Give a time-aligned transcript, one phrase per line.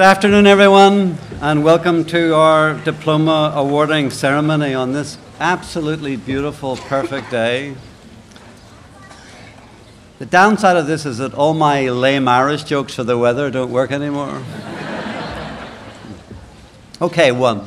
[0.00, 7.30] Good afternoon, everyone, and welcome to our diploma awarding ceremony on this absolutely beautiful, perfect
[7.30, 7.74] day.
[10.18, 13.70] The downside of this is that all my lame Irish jokes for the weather don't
[13.70, 14.42] work anymore.
[17.02, 17.58] okay, one.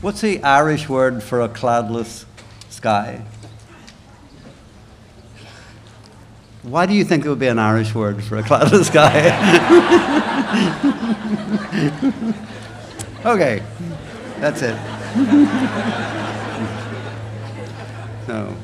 [0.00, 2.26] What's the Irish word for a cloudless
[2.70, 3.22] sky?
[6.74, 9.30] Why do you think it would be an Irish word for a cloudless sky?
[13.24, 13.62] okay,
[14.40, 14.74] that's it.
[18.26, 18.56] no.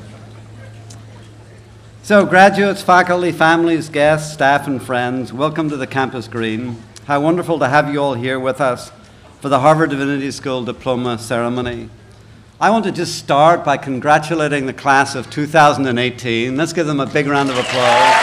[2.03, 6.83] So, graduates, faculty, families, guests, staff, and friends, welcome to the Campus Green.
[7.05, 8.91] How wonderful to have you all here with us
[9.39, 11.89] for the Harvard Divinity School diploma ceremony.
[12.61, 16.55] I want to just start by congratulating the class of 2018.
[16.55, 18.13] Let's give them a big round of applause.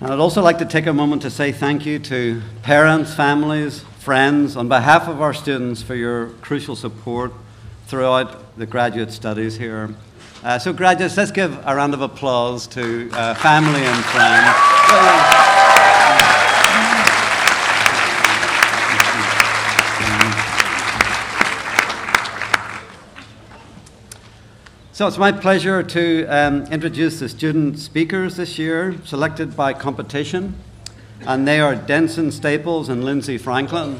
[0.00, 3.80] And I'd also like to take a moment to say thank you to parents, families,
[3.98, 7.30] friends, on behalf of our students for your crucial support
[7.88, 9.94] throughout the graduate studies here.
[10.42, 15.54] Uh, so, graduates, let's give a round of applause to uh, family and friends.
[24.94, 30.54] So it's my pleasure to um, introduce the student speakers this year, selected by competition,
[31.26, 33.94] and they are Denson Staples and Lindsay Franklin.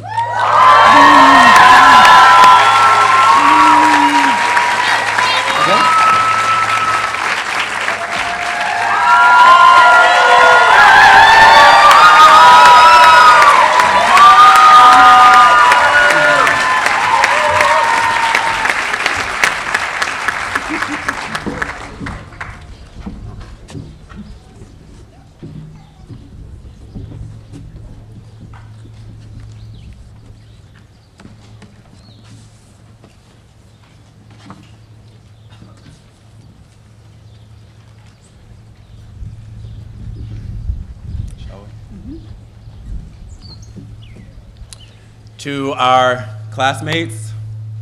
[45.45, 47.35] To our classmates,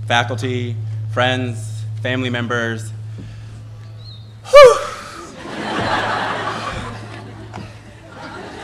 [0.08, 0.74] faculty,
[1.12, 2.90] friends, family members,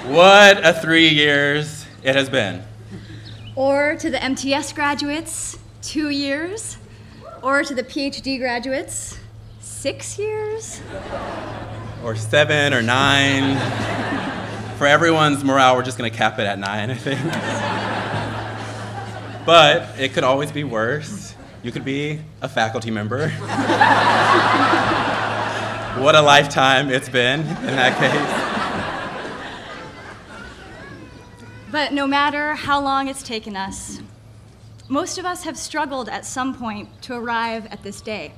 [0.06, 2.64] what a three years it has been.
[3.54, 6.76] Or to the MTS graduates, two years.
[7.40, 9.16] Or to the PhD graduates,
[9.60, 10.80] six years.
[12.02, 13.56] Or seven or nine.
[14.76, 17.87] For everyone's morale, we're just going to cap it at nine, I think.
[19.48, 21.34] But it could always be worse.
[21.62, 23.30] You could be a faculty member.
[26.02, 28.12] what a lifetime it's been in that case.
[31.72, 34.02] But no matter how long it's taken us,
[34.86, 38.34] most of us have struggled at some point to arrive at this day.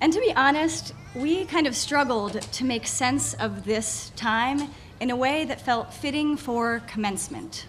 [0.00, 5.10] And to be honest, we kind of struggled to make sense of this time in
[5.10, 7.66] a way that felt fitting for commencement.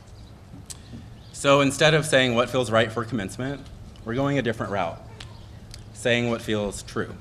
[1.39, 3.65] So instead of saying what feels right for commencement,
[4.03, 5.01] we're going a different route,
[5.94, 7.15] saying what feels true.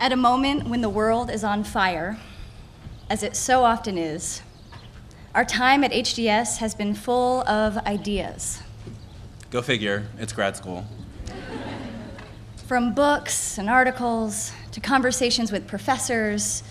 [0.00, 2.18] At a moment when the world is on fire,
[3.08, 4.42] as it so often is,
[5.32, 8.60] our time at HDS has been full of ideas.
[9.52, 10.84] Go figure, it's grad school.
[12.66, 16.64] From books and articles to conversations with professors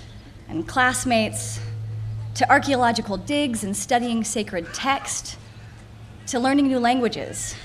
[0.49, 1.61] and classmates
[2.35, 5.37] to archaeological digs and studying sacred text
[6.27, 7.55] to learning new languages.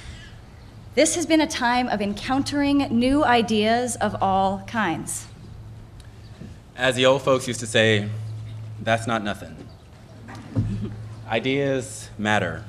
[0.95, 5.27] This has been a time of encountering new ideas of all kinds.
[6.77, 8.09] As the old folks used to say,
[8.83, 9.57] that's not nothing.
[11.29, 12.65] Ideas matter.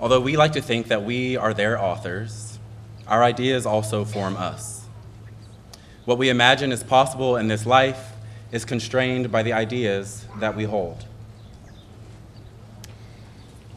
[0.00, 2.58] Although we like to think that we are their authors,
[3.06, 4.84] our ideas also form us.
[6.04, 8.09] What we imagine is possible in this life
[8.52, 11.04] is constrained by the ideas that we hold.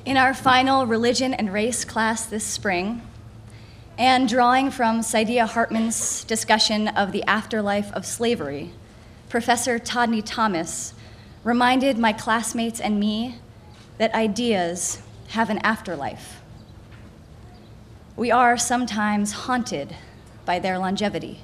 [0.05, 3.01] In our final religion and race class this spring,
[3.97, 8.71] and drawing from Saidiya Hartman's discussion of the afterlife of slavery,
[9.29, 10.93] Professor Todne Thomas
[11.43, 13.37] reminded my classmates and me
[13.97, 16.41] that ideas have an afterlife.
[18.15, 19.95] we are sometimes haunted
[20.45, 21.39] by their longevity.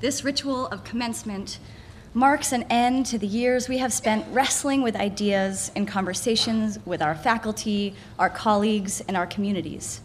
[0.00, 1.58] This ritual of commencement
[2.14, 7.02] marks an end to the years we have spent wrestling with ideas in conversations with
[7.02, 10.00] our faculty, our colleagues, and our communities.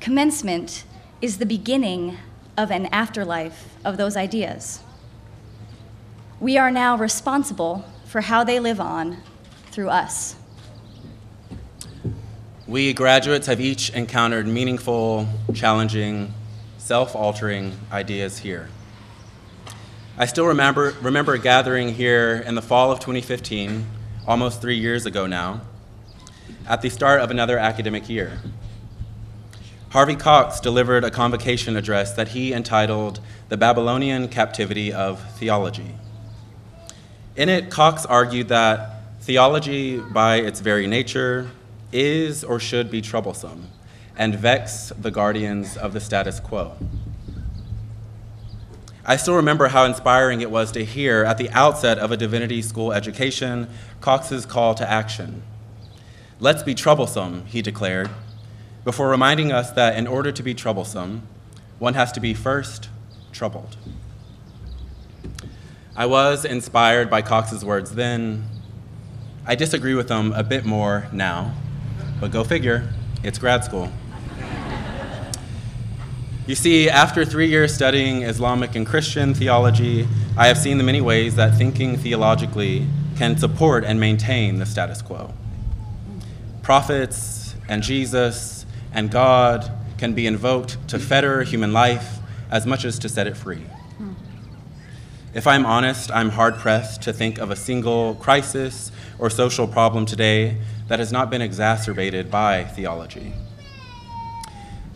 [0.00, 0.84] Commencement
[1.22, 2.18] is the beginning
[2.58, 4.80] of an afterlife of those ideas.
[6.38, 9.16] We are now responsible for how they live on
[9.70, 10.36] through us.
[12.66, 16.34] We graduates have each encountered meaningful, challenging,
[16.88, 18.70] self altering ideas here.
[20.16, 23.84] I still remember, remember gathering here in the fall of 2015,
[24.26, 25.60] almost three years ago now,
[26.66, 28.38] at the start of another academic year.
[29.90, 35.94] Harvey Cox delivered a convocation address that he entitled The Babylonian Captivity of Theology.
[37.36, 41.50] In it, Cox argued that theology, by its very nature,
[41.92, 43.68] is or should be troublesome
[44.18, 46.76] and vex the guardians of the status quo.
[49.06, 52.60] I still remember how inspiring it was to hear at the outset of a divinity
[52.60, 53.70] school education
[54.02, 55.42] Cox's call to action.
[56.40, 58.10] Let's be troublesome, he declared,
[58.84, 61.22] before reminding us that in order to be troublesome,
[61.78, 62.90] one has to be first
[63.32, 63.76] troubled.
[65.96, 68.46] I was inspired by Cox's words then.
[69.46, 71.54] I disagree with them a bit more now,
[72.20, 72.92] but go figure,
[73.24, 73.90] it's grad school.
[76.48, 81.02] You see, after three years studying Islamic and Christian theology, I have seen the many
[81.02, 82.86] ways that thinking theologically
[83.18, 85.34] can support and maintain the status quo.
[86.62, 88.64] Prophets and Jesus
[88.94, 92.16] and God can be invoked to fetter human life
[92.50, 93.66] as much as to set it free.
[95.34, 100.06] If I'm honest, I'm hard pressed to think of a single crisis or social problem
[100.06, 103.34] today that has not been exacerbated by theology.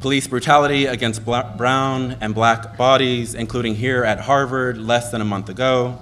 [0.02, 5.48] Police brutality against brown and black bodies, including here at Harvard less than a month
[5.48, 5.98] ago.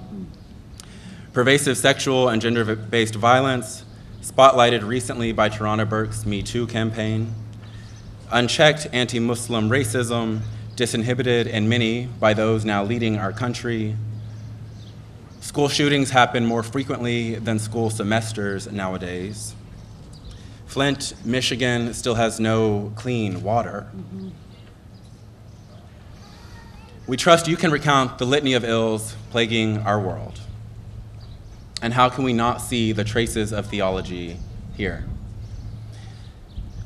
[1.33, 3.85] Pervasive sexual and gender based violence,
[4.23, 7.35] spotlighted recently by Tarana Burke's Me Too campaign
[8.33, 10.41] unchecked anti Muslim racism,
[10.77, 13.97] disinhibited in many by those now leading our country.
[15.41, 19.55] School shootings happen more frequently than school semesters nowadays.
[20.71, 23.89] Flint, Michigan still has no clean water.
[23.93, 24.29] Mm-hmm.
[27.09, 30.39] We trust you can recount the litany of ills plaguing our world.
[31.83, 34.37] And how can we not see the traces of theology
[34.77, 35.07] here?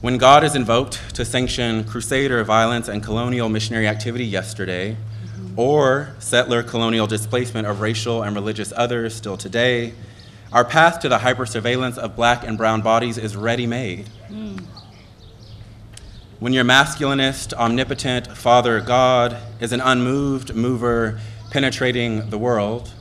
[0.00, 4.97] When God is invoked to sanction crusader violence and colonial missionary activity yesterday,
[5.57, 9.93] or settler colonial displacement of racial and religious others still today,
[10.55, 14.09] our path to the hypersurveillance of black and brown bodies is ready made.
[14.29, 14.65] Mm.
[16.39, 21.19] When your masculinist, omnipotent Father God is an unmoved mover
[21.51, 22.93] penetrating the world,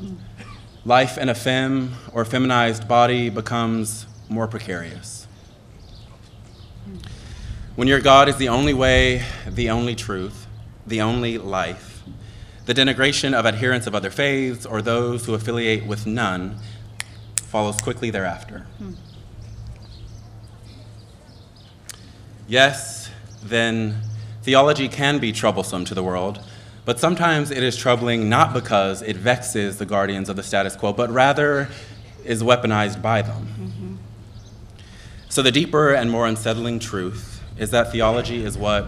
[0.83, 5.27] life in a femme or feminized body becomes more precarious.
[7.75, 10.47] When your God is the only way, the only truth,
[10.87, 12.01] the only life,
[12.65, 16.57] the denigration of adherents of other faiths or those who affiliate with none
[17.53, 18.65] follows quickly thereafter.
[18.79, 18.93] Hmm.
[22.47, 23.11] Yes,
[23.43, 24.01] then
[24.41, 26.39] theology can be troublesome to the world,
[26.83, 30.93] but sometimes it is troubling not because it vexes the guardians of the status quo,
[30.93, 31.69] but rather
[32.25, 33.45] is weaponized by them.
[33.45, 33.95] Mm-hmm.
[35.29, 38.87] So the deeper and more unsettling truth is that theology is what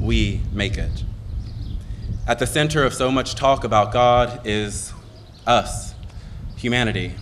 [0.00, 1.04] we make it.
[2.26, 4.94] At the center of so much talk about God is
[5.46, 5.92] us,
[6.56, 7.16] humanity,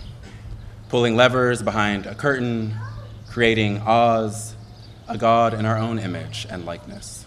[0.91, 2.75] pulling levers behind a curtain,
[3.29, 4.57] creating Oz,
[5.07, 7.25] a God in our own image and likeness.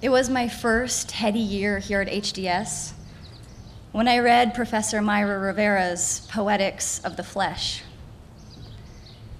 [0.00, 2.92] It was my first heady year here at HDS
[3.92, 7.82] when I read Professor Mayra Rivera's Poetics of the Flesh,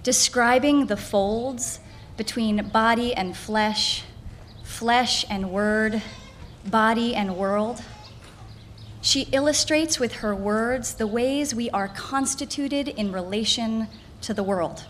[0.03, 1.81] describing the folds
[2.19, 4.05] between body and flesh,
[4.63, 6.03] flesh and word,
[6.67, 7.83] body and world.
[9.03, 13.89] She illustrates with her words the ways we are constituted in relation
[14.21, 14.87] to the world.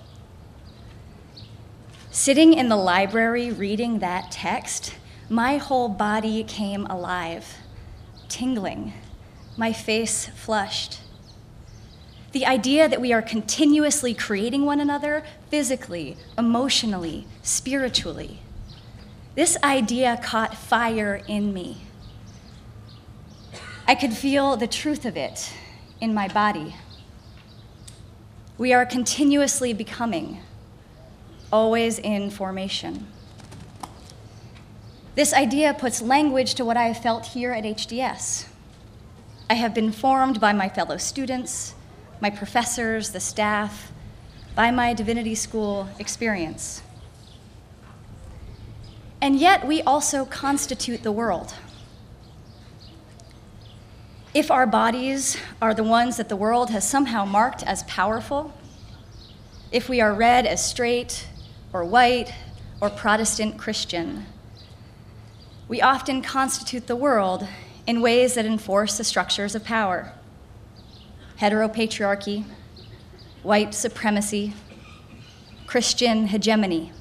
[2.11, 4.95] Sitting in the library reading that text,
[5.31, 7.57] my whole body came alive,
[8.29, 8.93] tingling
[9.57, 11.01] my face flushed.
[12.33, 18.41] The idea that we are continuously creating one another physically, emotionally, spiritually.
[19.35, 21.79] This idea caught fire in me.
[23.87, 25.53] I could feel the truth of it
[26.01, 26.77] in my body.
[28.59, 30.39] We are continuously becoming,
[31.53, 33.07] always in formation.
[35.15, 38.47] This idea puts language to what I have felt here at HDS.
[39.51, 41.75] I have been formed by my fellow students,
[42.21, 43.93] my professors, the staff,
[44.55, 46.83] by my divinity school experience.
[49.21, 51.55] And yet, we also constitute the world.
[54.35, 58.55] If our bodies are the ones that the world has somehow marked as powerful,
[59.71, 61.29] if we are read as straight
[61.71, 62.33] or white
[62.81, 64.25] or Protestant Christian,
[65.69, 67.47] we often constitute the world
[67.87, 70.13] in ways that enforce the structures of power
[71.39, 72.45] heteropatriarchy,
[73.43, 74.55] white supremacy,
[75.67, 76.93] Christian hegemony.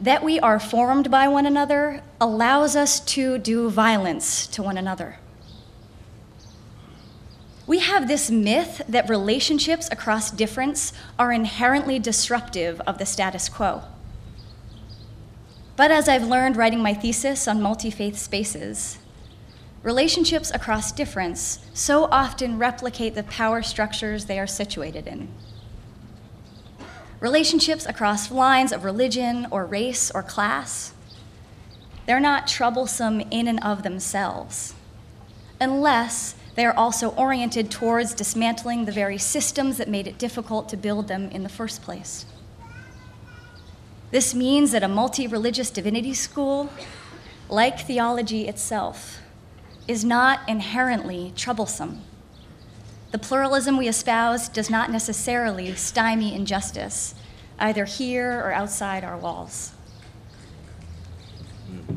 [0.00, 5.18] That we are formed by one another allows us to do violence to one another.
[7.68, 13.82] We have this myth that relationships across difference are inherently disruptive of the status quo.
[15.76, 18.96] But as I've learned writing my thesis on multi faith spaces,
[19.82, 25.28] relationships across difference so often replicate the power structures they are situated in.
[27.20, 30.94] Relationships across lines of religion or race or class,
[32.06, 34.72] they're not troublesome in and of themselves,
[35.60, 40.76] unless they are also oriented towards dismantling the very systems that made it difficult to
[40.76, 42.26] build them in the first place.
[44.10, 46.68] This means that a multi religious divinity school,
[47.48, 49.20] like theology itself,
[49.86, 52.02] is not inherently troublesome.
[53.12, 57.14] The pluralism we espouse does not necessarily stymie injustice,
[57.60, 59.74] either here or outside our walls.
[61.68, 61.94] Hmm.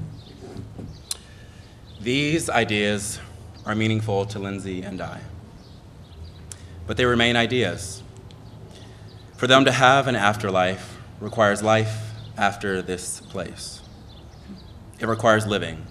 [1.99, 3.19] These ideas
[3.65, 5.21] are meaningful to Lindsay and I,
[6.87, 8.03] but they remain ideas.
[9.37, 13.81] For them to have an afterlife, requires life after this place.
[14.99, 15.85] It requires living,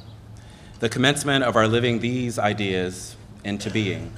[0.81, 4.12] the commencement of our living these ideas into being.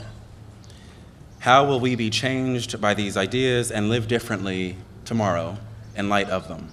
[1.41, 5.59] How will we be changed by these ideas and live differently tomorrow
[5.95, 6.69] in light of them?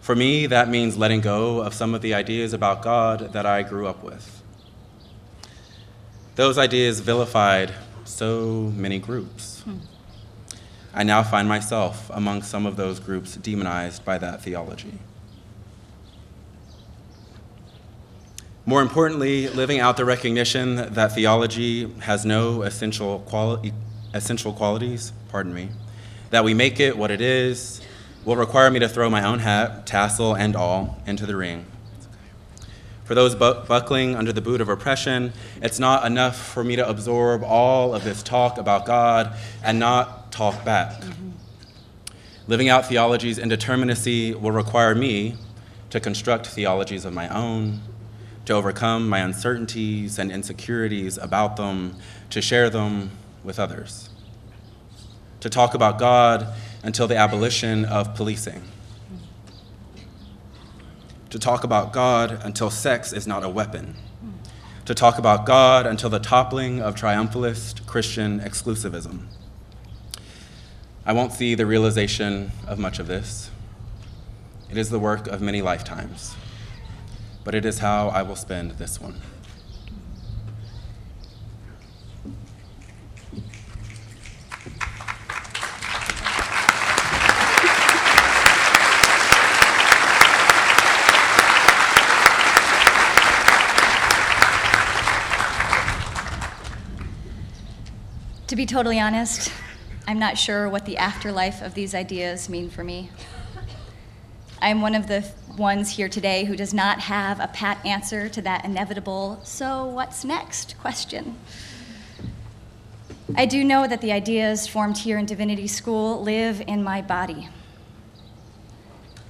[0.00, 3.62] For me, that means letting go of some of the ideas about God that I
[3.62, 4.39] grew up with.
[6.36, 7.72] Those ideas vilified
[8.04, 9.60] so many groups.
[9.62, 9.78] Hmm.
[10.92, 14.98] I now find myself among some of those groups demonized by that theology.
[18.66, 23.72] More importantly, living out the recognition that theology has no essential, quali-
[24.14, 25.70] essential qualities, pardon me,
[26.30, 27.80] that we make it what it is,
[28.24, 31.66] will require me to throw my own hat, tassel, and all into the ring.
[33.10, 36.88] For those bu- buckling under the boot of oppression, it's not enough for me to
[36.88, 40.92] absorb all of this talk about God and not talk back.
[40.92, 41.30] Mm-hmm.
[42.46, 45.34] Living out theologies theology's indeterminacy will require me
[45.90, 47.80] to construct theologies of my own,
[48.44, 51.96] to overcome my uncertainties and insecurities about them,
[52.30, 53.10] to share them
[53.42, 54.08] with others,
[55.40, 56.46] to talk about God
[56.84, 58.62] until the abolition of policing,
[61.30, 63.96] to talk about God until sex is not a weapon,
[64.84, 69.28] to talk about God until the toppling of triumphalist Christian exclusivism
[71.04, 73.50] I won't see the realization of much of this.
[74.70, 76.36] It is the work of many lifetimes,
[77.42, 79.20] but it is how I will spend this one.
[98.50, 99.52] To be totally honest,
[100.08, 103.08] I'm not sure what the afterlife of these ideas mean for me.
[104.60, 105.24] I'm one of the
[105.56, 110.24] ones here today who does not have a pat answer to that inevitable, so what's
[110.24, 111.36] next question.
[113.36, 117.50] I do know that the ideas formed here in Divinity School live in my body.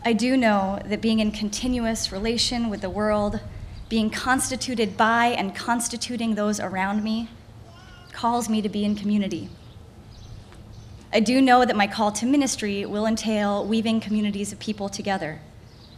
[0.03, 3.41] I do know that being in continuous relation with the world,
[3.91, 7.29] being constituted by and constituting those around me,
[8.21, 9.49] calls me to be in community.
[11.11, 15.41] I do know that my call to ministry will entail weaving communities of people together,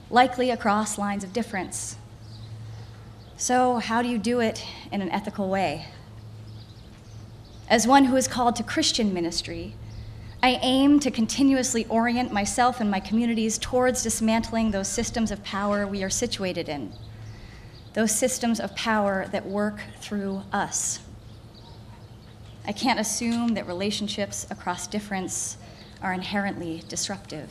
[0.09, 1.97] likely across lines of difference.
[3.37, 5.87] So, how do you do it in an ethical way?
[7.69, 9.75] As one who is called to Christian ministry,
[10.45, 15.89] I aim to continuously orient myself and my communities towards dismantling those systems of power
[15.89, 16.93] we are situated in,
[17.95, 21.01] those systems of power that work through us.
[22.65, 25.57] I can't assume that relationships across difference
[26.01, 27.51] are inherently disruptive.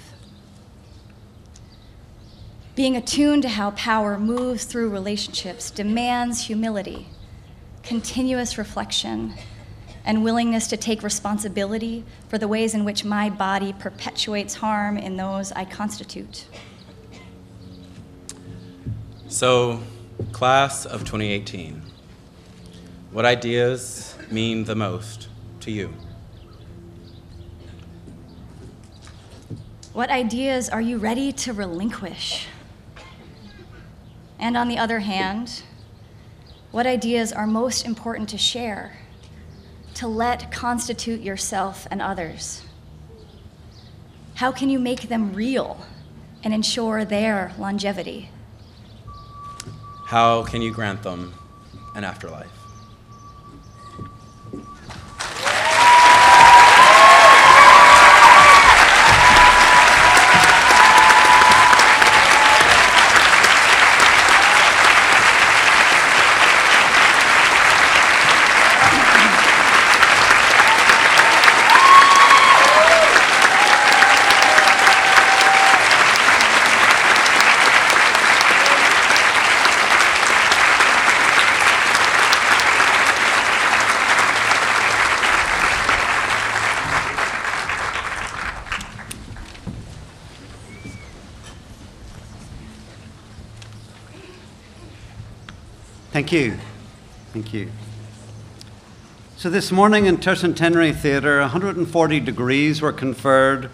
[2.76, 7.08] Being attuned to how power moves through relationships demands humility,
[7.84, 9.34] continuous reflection,
[10.06, 15.17] and willingness to take responsibility for the ways in which my body perpetuates harm in
[15.17, 16.45] those I constitute.
[19.28, 19.82] So,
[20.32, 21.82] class of 2018,
[23.12, 25.28] what ideas mean the most
[25.62, 25.94] to you?
[29.94, 32.48] What ideas are you ready to relinquish?
[34.39, 35.63] And on the other hand,
[36.72, 38.98] what ideas are most important to share,
[39.96, 42.63] to let constitute yourself and others?
[44.36, 45.86] How can you make them real
[46.44, 48.30] and ensure their longevity?
[50.06, 51.34] How can you grant them
[51.96, 52.61] an afterlife?
[96.32, 96.58] Thank you.
[97.34, 97.70] Thank you.
[99.36, 103.70] So this morning in Tercentenary Theatre, 140 degrees were conferred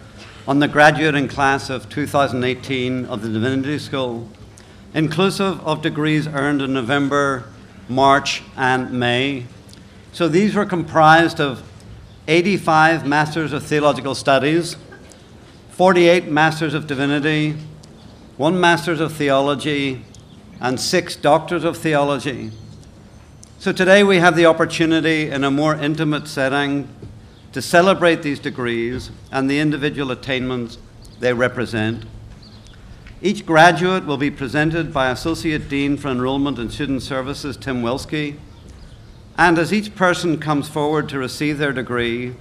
[0.48, 4.28] on the graduating class of 2018 of the Divinity School,
[4.92, 7.44] inclusive of degrees earned in November,
[7.88, 9.46] March, and May.
[10.10, 11.62] So these were comprised of
[12.26, 14.76] 85 Masters of Theological Studies,
[15.70, 17.54] 48 Masters of Divinity,
[18.36, 20.02] one Masters of Theology,
[20.60, 22.50] and six Doctors of Theology.
[23.58, 26.88] So today we have the opportunity in a more intimate setting
[27.52, 30.78] to celebrate these degrees and the individual attainments
[31.20, 32.04] they represent.
[33.20, 38.38] Each graduate will be presented by Associate Dean for Enrollment and Student Services, Tim Wilski.
[39.36, 42.34] And as each person comes forward to receive their degree,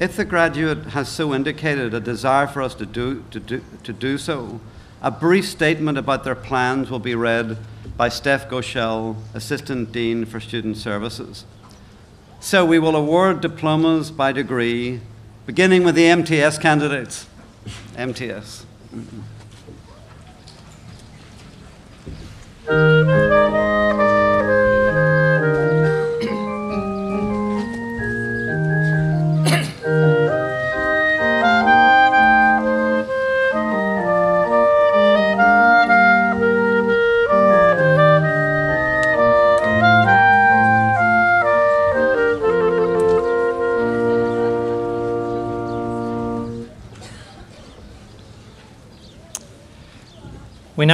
[0.00, 3.92] if the graduate has so indicated a desire for us to do, to do, to
[3.92, 4.60] do so,
[5.02, 7.58] a brief statement about their plans will be read
[7.96, 11.44] by Steph Goschel, Assistant Dean for Student Services.
[12.40, 15.00] So we will award diplomas by degree,
[15.46, 17.26] beginning with the MTS candidates.
[17.96, 18.64] MTS.
[18.94, 19.20] Mm-hmm.
[22.68, 24.05] We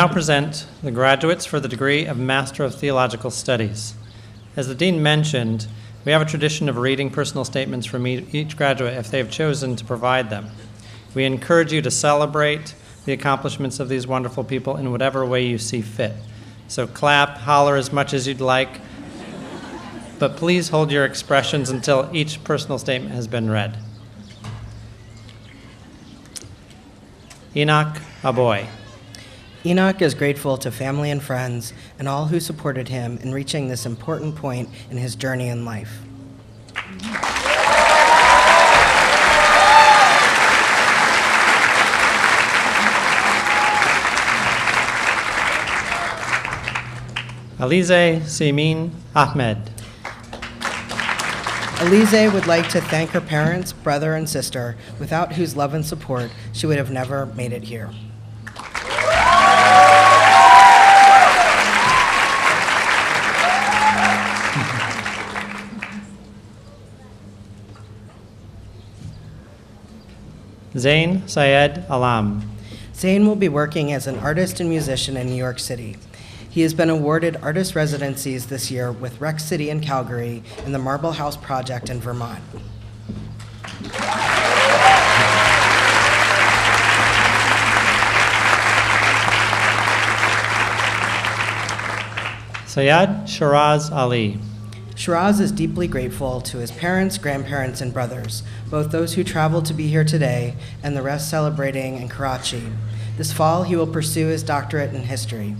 [0.03, 3.95] now present the graduates for the degree of Master of Theological Studies.
[4.57, 5.69] As the Dean mentioned,
[6.05, 9.77] we have a tradition of reading personal statements from each graduate if they have chosen
[9.77, 10.49] to provide them.
[11.15, 15.57] We encourage you to celebrate the accomplishments of these wonderful people in whatever way you
[15.57, 16.15] see fit.
[16.67, 18.81] So clap, holler as much as you'd like,
[20.19, 23.79] but please hold your expressions until each personal statement has been read.
[27.55, 28.67] Enoch Aboy.
[29.64, 33.87] Enoch is grateful to family and friends and all who supported him in reaching this
[33.87, 36.01] important point in his journey in life.
[47.61, 49.70] Alize Simin Ahmed.
[51.79, 56.33] Alize would like to thank her parents, brother, and sister, without whose love and support
[56.53, 57.92] she would have never made it here.
[70.77, 72.49] Zain Syed Alam.
[72.95, 75.97] Zain will be working as an artist and musician in New York City.
[76.49, 80.79] He has been awarded artist residencies this year with Wreck City in Calgary and the
[80.79, 82.43] Marble House Project in Vermont.
[92.67, 94.39] Sayed Shiraz Ali.
[95.03, 99.75] Shiraz is deeply grateful to his parents, grandparents, and brothers, both those who traveled to
[99.75, 102.62] be here today and the rest celebrating in Karachi.
[103.17, 105.57] This fall, he will pursue his doctorate in history.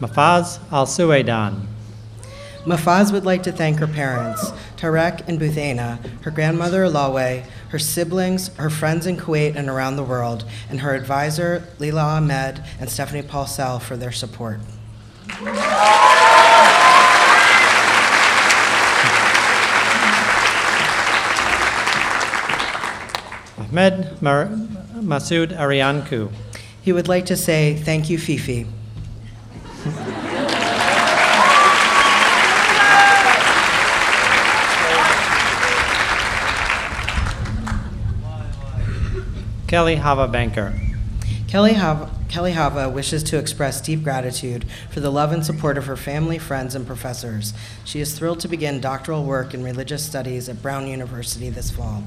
[0.00, 1.64] Mafaz Al Suwaidan.
[2.64, 8.48] Mafaz would like to thank her parents, Tarek and Buthaina, her grandmother Lawe, her siblings,
[8.56, 13.22] her friends in Kuwait and around the world, and her advisor Leila Ahmed and Stephanie
[13.22, 14.60] Paulsell for their support.
[23.58, 24.46] Ahmed Mar-
[24.96, 26.30] Masood Arianku.
[26.80, 28.66] He would like to say thank you, Fifi.
[39.68, 40.72] Kelly Hava Banker.
[41.46, 45.84] Kelly Hava, Kelly Hava wishes to express deep gratitude for the love and support of
[45.84, 47.52] her family, friends, and professors.
[47.84, 52.02] She is thrilled to begin doctoral work in religious studies at Brown University this fall.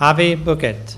[0.00, 0.96] Avi Buket.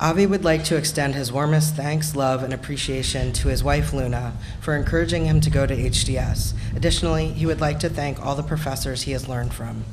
[0.00, 4.32] Avi would like to extend his warmest thanks, love, and appreciation to his wife Luna
[4.58, 6.54] for encouraging him to go to HDS.
[6.74, 9.84] Additionally, he would like to thank all the professors he has learned from.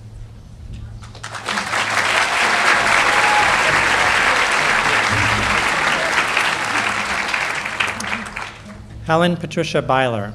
[9.03, 10.33] Helen Patricia Byler.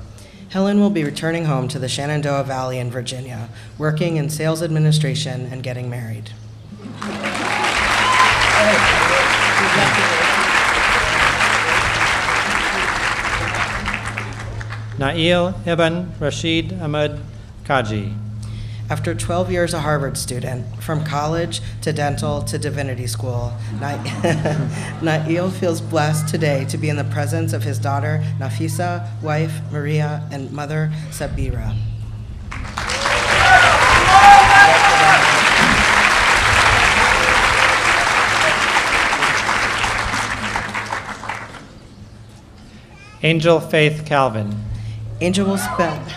[0.50, 5.48] Helen will be returning home to the Shenandoah Valley in Virginia, working in sales administration
[5.50, 6.30] and getting married.
[15.02, 17.18] Nail Ibn Rashid Ahmed
[17.64, 18.16] Kaji.
[18.88, 24.00] After 12 years a Harvard student, from college to dental to divinity school, Na-
[25.02, 30.22] Nail feels blessed today to be in the presence of his daughter Nafisa, wife Maria,
[30.30, 31.76] and mother Sabira.
[43.24, 44.71] Angel Faith Calvin.
[45.22, 46.14] Angel will spend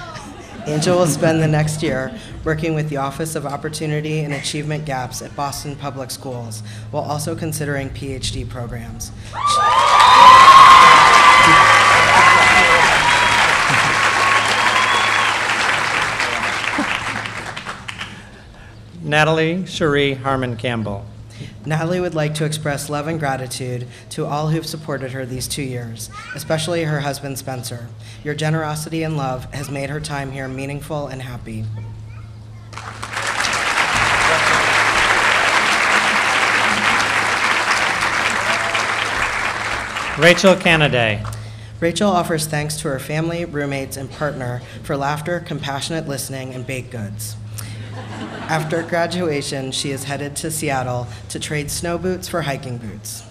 [0.65, 2.11] Angel will spend the next year
[2.43, 7.35] working with the Office of Opportunity and Achievement Gaps at Boston Public Schools, while also
[7.35, 9.11] considering PhD programs.
[19.03, 21.05] Natalie Cherie Harmon Campbell.
[21.65, 25.63] Natalie would like to express love and gratitude to all who've supported her these two
[25.63, 27.87] years, especially her husband Spencer.
[28.23, 31.65] Your generosity and love has made her time here meaningful and happy.
[40.17, 41.29] Rachel Canaday.
[41.81, 46.91] Rachel offers thanks to her family, roommates, and partner for laughter, compassionate listening, and baked
[46.91, 47.35] goods.
[48.47, 53.23] After graduation, she is headed to Seattle to trade snow boots for hiking boots.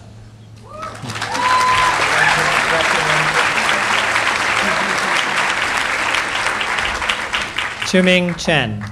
[7.87, 8.83] Chuming Chen.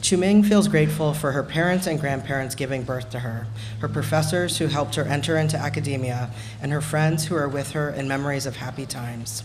[0.00, 3.46] Chuming feels grateful for her parents and grandparents giving birth to her,
[3.80, 6.30] her professors who helped her enter into academia,
[6.62, 9.42] and her friends who are with her in memories of happy times.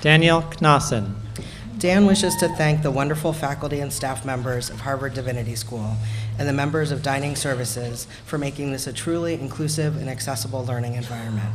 [0.00, 1.14] Daniel Knassen.
[1.78, 5.96] Dan wishes to thank the wonderful faculty and staff members of Harvard Divinity School
[6.38, 10.94] and the members of Dining Services for making this a truly inclusive and accessible learning
[10.94, 11.54] environment.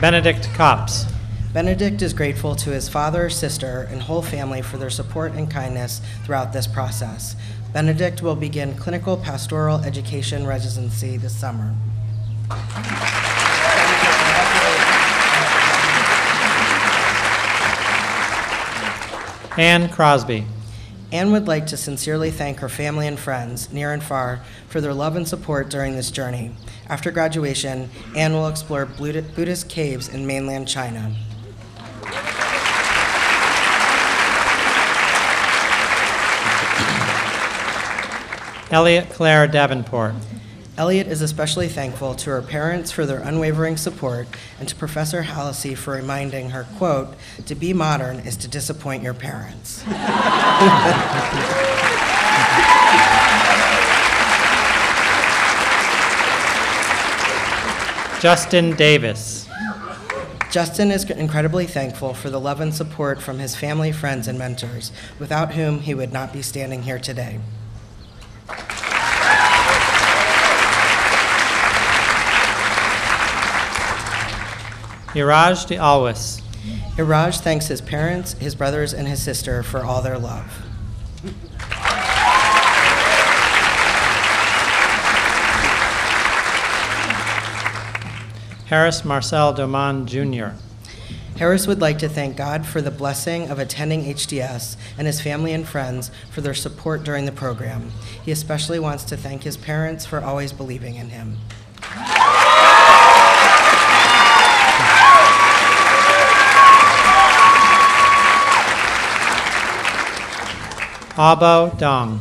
[0.00, 1.11] Benedict Cops.
[1.52, 6.00] Benedict is grateful to his father, sister, and whole family for their support and kindness
[6.24, 7.36] throughout this process.
[7.74, 11.74] Benedict will begin clinical pastoral education residency this summer.
[19.58, 20.46] Anne Crosby.
[21.12, 24.94] Anne would like to sincerely thank her family and friends, near and far, for their
[24.94, 26.52] love and support during this journey.
[26.88, 31.14] After graduation, Anne will explore Buddhist caves in mainland China.
[38.72, 40.14] Elliot Claire Davenport.
[40.78, 44.26] Elliot is especially thankful to her parents for their unwavering support
[44.58, 49.12] and to Professor Hallisey for reminding her, quote, "To be modern is to disappoint your
[49.12, 49.84] parents."
[58.22, 59.46] Justin Davis.
[60.50, 64.92] Justin is incredibly thankful for the love and support from his family, friends, and mentors,
[65.18, 67.38] without whom he would not be standing here today.
[75.14, 76.40] Iraj de Alwis.
[76.96, 80.64] Iraj thanks his parents, his brothers, and his sister for all their love.
[88.66, 90.52] Harris Marcel Doman Jr.
[91.38, 95.52] Harris would like to thank God for the blessing of attending HDS and his family
[95.52, 97.90] and friends for their support during the program.
[98.24, 101.38] He especially wants to thank his parents for always believing in him.
[111.16, 112.20] Abo Dong.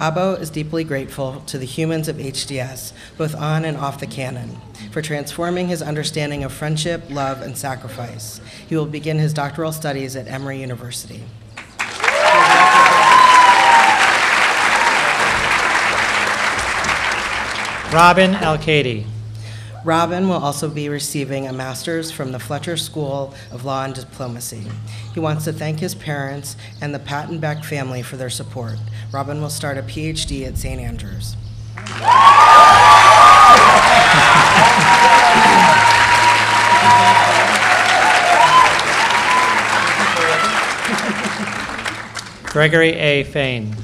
[0.00, 4.56] Abo is deeply grateful to the humans of HDS, both on and off the canon,
[4.92, 8.40] for transforming his understanding of friendship, love, and sacrifice.
[8.66, 11.22] He will begin his doctoral studies at Emory University.
[17.92, 19.04] Robin Elkady.
[19.84, 24.66] Robin will also be receiving a master's from the Fletcher School of Law and Diplomacy.
[25.12, 28.76] He wants to thank his parents and the Patton Beck family for their support.
[29.12, 30.80] Robin will start a PhD at St.
[30.80, 31.34] Andrews.
[42.52, 43.24] Gregory A.
[43.24, 43.74] Fain.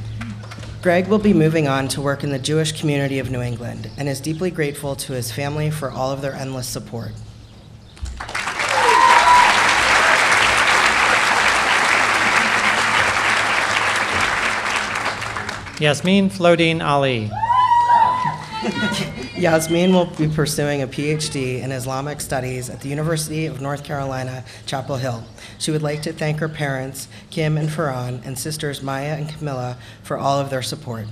[0.81, 4.09] Greg will be moving on to work in the Jewish community of New England and
[4.09, 7.11] is deeply grateful to his family for all of their endless support.
[15.79, 17.31] Yasmin Flodine Ali.
[19.37, 24.43] Yasmin will be pursuing a PhD in Islamic Studies at the University of North Carolina,
[24.65, 25.23] Chapel Hill.
[25.59, 29.77] She would like to thank her parents, Kim and Farhan, and sisters Maya and Camilla
[30.03, 31.07] for all of their support.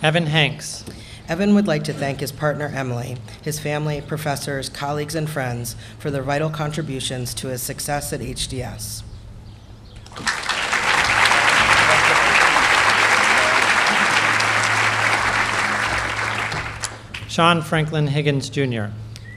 [0.00, 0.84] Evan Hanks.
[1.28, 6.10] Evan would like to thank his partner Emily, his family, professors, colleagues, and friends for
[6.10, 9.02] their vital contributions to his success at HDS.
[17.28, 18.88] Sean Franklin Higgins Jr.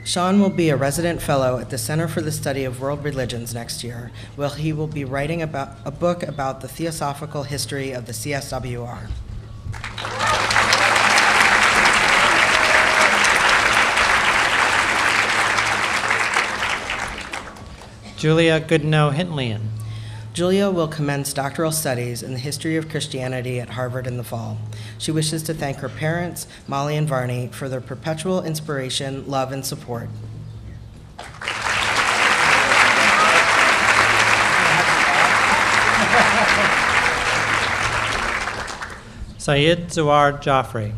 [0.03, 3.53] Sean will be a resident fellow at the Center for the Study of World Religions
[3.53, 8.05] next year, where he will be writing about a book about the theosophical history of
[8.05, 9.07] the CSWR.
[18.25, 19.67] Julia Goodnow Hintlian.
[20.33, 24.57] Julia will commence doctoral studies in the history of Christianity at Harvard in the fall.
[24.97, 29.63] She wishes to thank her parents, Molly and Varney, for their perpetual inspiration, love, and
[29.63, 30.09] support.
[39.37, 40.95] Syed Zawar Jaffrey.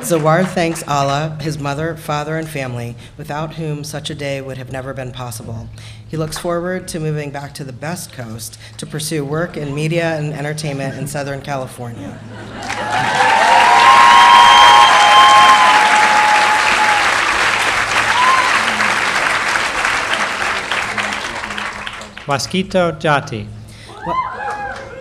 [0.00, 4.72] Zawar thanks Allah, his mother, father, and family, without whom such a day would have
[4.72, 5.68] never been possible.
[6.08, 10.16] He looks forward to moving back to the best coast to pursue work in media
[10.16, 12.18] and entertainment in Southern California.
[22.26, 23.59] Wasquito Jati.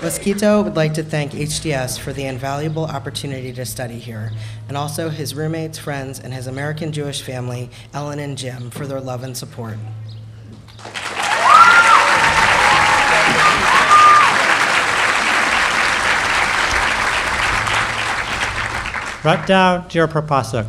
[0.01, 4.31] Mosquito would like to thank HDS for the invaluable opportunity to study here,
[4.69, 9.01] and also his roommates, friends, and his American Jewish family, Ellen and Jim, for their
[9.01, 9.77] love and support.
[19.21, 20.65] Ratdow Jirpapasuk.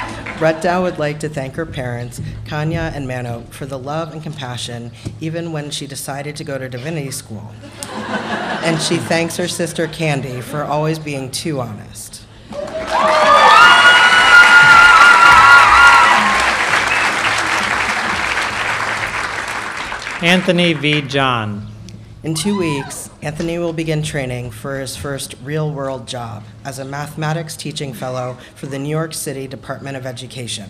[0.40, 4.90] Rutdow would like to thank her parents, Kanya and Mano, for the love and compassion
[5.20, 7.52] even when she decided to go to divinity school.
[8.64, 12.24] And she thanks her sister Candy for always being too honest.
[20.22, 21.00] Anthony V.
[21.00, 21.66] John.
[22.22, 26.84] In two weeks, Anthony will begin training for his first real world job as a
[26.84, 30.68] mathematics teaching fellow for the New York City Department of Education.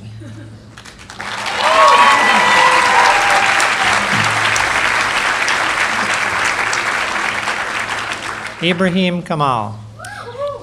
[8.63, 9.81] Ibrahim Kamal.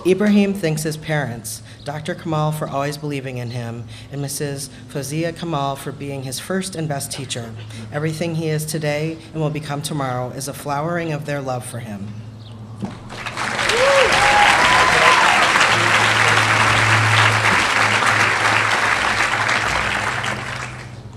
[0.05, 2.13] Ibrahim thanks his parents, Dr.
[2.13, 4.69] Kamal for always believing in him, and Mrs.
[4.87, 7.55] Fozia Kamal for being his first and best teacher.
[7.91, 11.79] Everything he is today and will become tomorrow is a flowering of their love for
[11.79, 12.07] him.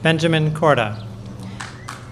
[0.02, 1.09] Benjamin Korda.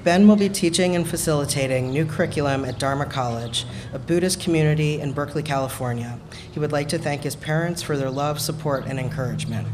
[0.08, 5.12] Ben will be teaching and facilitating new curriculum at Dharma College, a Buddhist community in
[5.12, 6.18] Berkeley, California.
[6.50, 9.68] He would like to thank his parents for their love, support, and encouragement.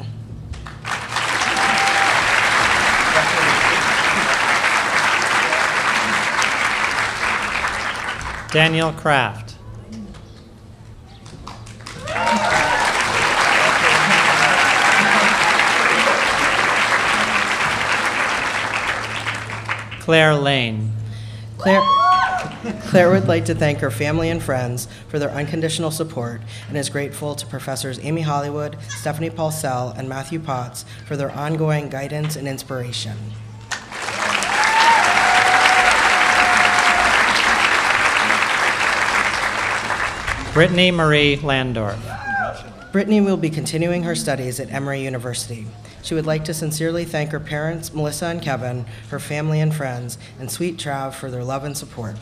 [8.51, 9.55] Daniel Kraft.
[20.05, 20.93] Claire Lane.
[21.57, 21.81] Claire,
[22.89, 26.91] Claire would like to thank her family and friends for their unconditional support and is
[26.91, 32.47] grateful to Professors Amy Hollywood, Stephanie Paulsell, and Matthew Potts for their ongoing guidance and
[32.47, 33.17] inspiration.
[40.53, 41.99] Brittany Marie Landorf.
[42.93, 45.67] Brittany will be continuing her studies at Emory University.
[46.05, 50.19] She would like to sincerely thank her parents, Melissa and Kevin, her family and friends,
[50.39, 52.17] and Sweet Trav for their love and support.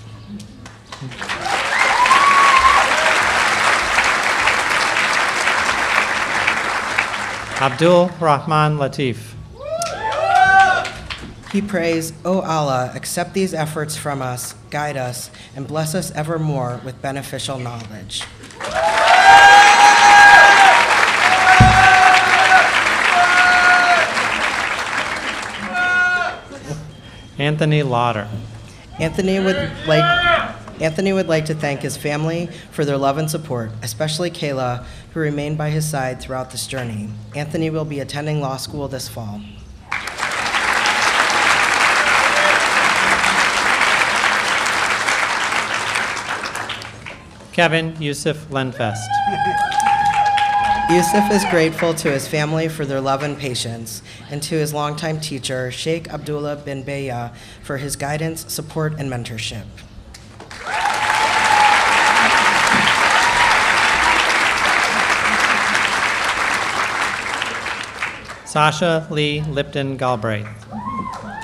[7.60, 9.34] Abdul Rahman Latif.
[11.50, 16.80] He prays, O Allah, accept these efforts from us, guide us, and bless us evermore
[16.84, 18.22] with beneficial knowledge.
[27.42, 28.28] Anthony Lauder.
[29.00, 29.56] Anthony would
[29.88, 34.84] like Anthony would like to thank his family for their love and support, especially Kayla,
[35.12, 37.08] who remained by his side throughout this journey.
[37.34, 39.40] Anthony will be attending law school this fall.
[47.52, 49.88] Kevin Yusuf Lenfest.
[50.94, 55.20] Yusuf is grateful to his family for their love and patience, and to his longtime
[55.20, 59.64] teacher, Sheikh Abdullah bin Bayyah, for his guidance, support, and mentorship.
[68.44, 70.46] Sasha Lee Lipton Galbraith.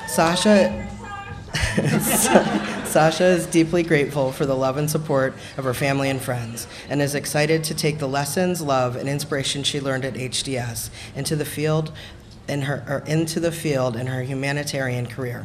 [0.09, 0.87] Sasha
[2.89, 7.03] Sasha is deeply grateful for the love and support of her family and friends and
[7.03, 11.45] is excited to take the lessons, love, and inspiration she learned at HDS into the
[11.45, 11.93] field
[12.49, 15.45] in her or into the field in her humanitarian career.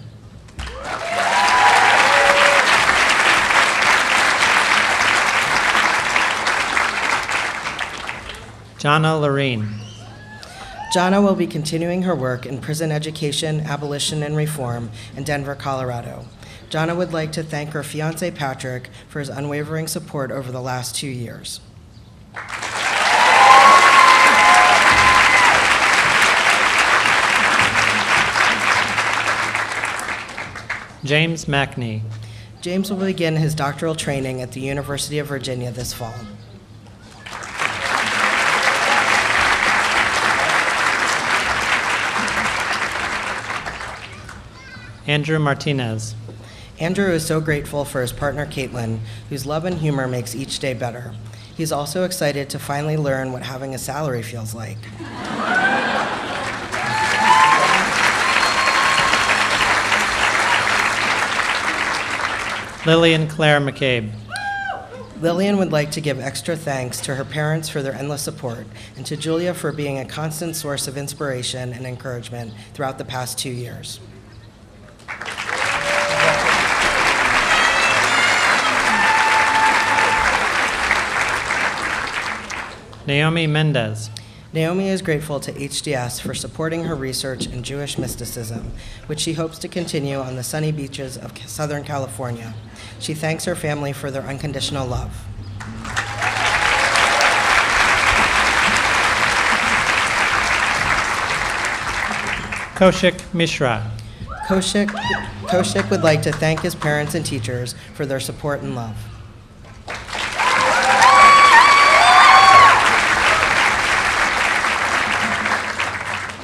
[8.77, 9.79] Jana Loreen.
[10.93, 16.25] Jana will be continuing her work in prison education, abolition, and reform in Denver, Colorado.
[16.73, 20.95] Jana would like to thank her fiance Patrick for his unwavering support over the last
[20.95, 21.59] two years.
[31.03, 32.01] James Mackney.
[32.61, 36.15] James will begin his doctoral training at the University of Virginia this fall.
[45.05, 46.15] Andrew Martinez.
[46.79, 48.99] Andrew is so grateful for his partner Caitlin,
[49.29, 51.13] whose love and humor makes each day better.
[51.55, 54.77] He's also excited to finally learn what having a salary feels like.
[62.85, 64.11] Lillian Claire McCabe.
[65.21, 68.67] Lillian would like to give extra thanks to her parents for their endless support
[68.97, 73.37] and to Julia for being a constant source of inspiration and encouragement throughout the past
[73.37, 74.01] two years.
[83.05, 84.09] Naomi Mendez.
[84.53, 88.71] Naomi is grateful to HDS for supporting her research in Jewish mysticism,
[89.07, 92.53] which she hopes to continue on the sunny beaches of Southern California.
[92.99, 95.25] She thanks her family for their unconditional love.
[102.75, 103.91] Koshik Mishra.
[104.47, 104.87] Koshik,
[105.47, 109.12] Koshik would like to thank his parents and teachers for their support and love.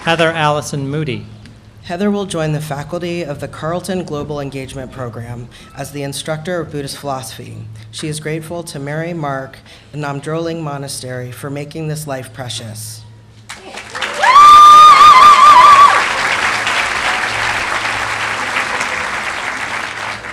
[0.10, 1.28] Heather Allison Moody.
[1.84, 5.48] Heather will join the faculty of the Carleton Global Engagement Program
[5.78, 7.58] as the instructor of Buddhist philosophy.
[7.92, 9.60] She is grateful to Mary Mark
[9.94, 13.04] and Namdroling Monastery for making this life precious.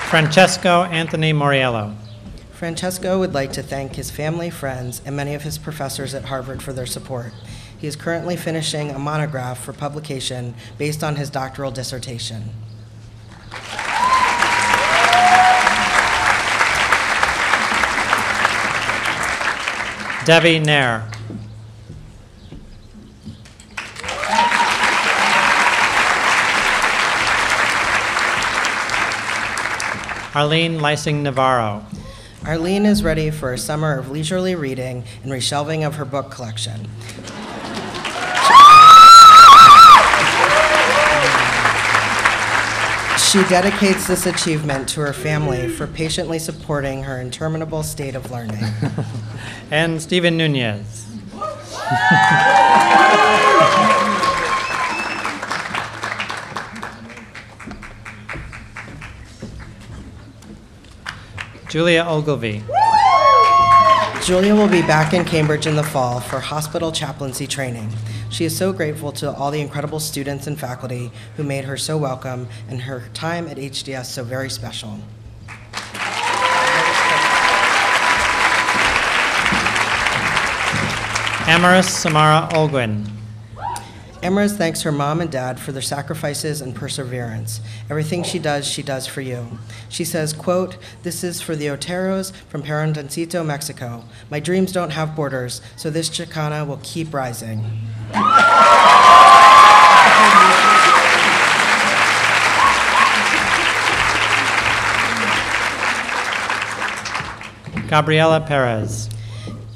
[0.08, 1.94] Francesco Anthony Moriello.
[2.52, 6.62] Francesco would like to thank his family, friends, and many of his professors at Harvard
[6.62, 7.34] for their support.
[7.78, 12.50] He is currently finishing a monograph for publication based on his doctoral dissertation.
[20.24, 21.08] Devi Nair.
[30.34, 31.86] Arlene Lysing Navarro.
[32.44, 36.88] Arlene is ready for a summer of leisurely reading and reshelving of her book collection.
[43.36, 48.64] She dedicates this achievement to her family for patiently supporting her interminable state of learning.
[49.70, 51.04] And Stephen Nunez.
[61.68, 62.64] Julia Ogilvy.
[64.24, 67.92] Julia will be back in Cambridge in the fall for hospital chaplaincy training.
[68.30, 71.96] She is so grateful to all the incredible students and faculty who made her so
[71.96, 74.98] welcome and her time at HDS so very special.
[81.46, 83.06] Amaris Samara Olguin.
[84.22, 87.60] Emrys thanks her mom and dad for their sacrifices and perseverance.
[87.90, 89.58] Everything she does, she does for you.
[89.88, 94.04] She says, quote, This is for the Oteros from Perandancito, Mexico.
[94.30, 97.62] My dreams don't have borders, so this Chicana will keep rising.
[107.88, 109.08] Gabriela Perez.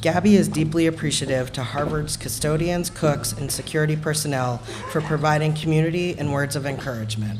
[0.00, 4.58] Gabby is deeply appreciative to Harvard's custodians, cooks, and security personnel
[4.90, 7.38] for providing community and words of encouragement.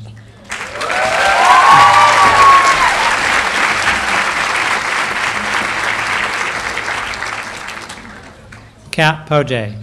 [8.91, 9.83] Kat Pojay.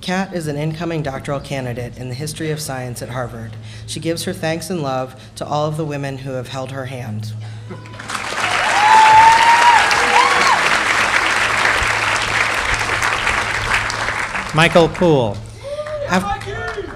[0.00, 3.56] Kat is an incoming doctoral candidate in the history of science at Harvard.
[3.88, 6.86] She gives her thanks and love to all of the women who have held her
[6.86, 7.32] hand.
[14.56, 15.36] Michael Poole.
[16.08, 16.24] Af-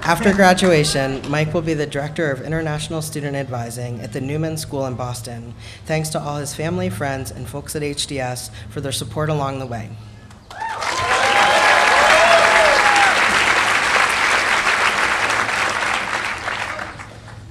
[0.03, 4.87] After graduation, Mike will be the Director of International Student Advising at the Newman School
[4.87, 5.53] in Boston.
[5.85, 9.67] Thanks to all his family, friends, and folks at HDS for their support along the
[9.67, 9.91] way.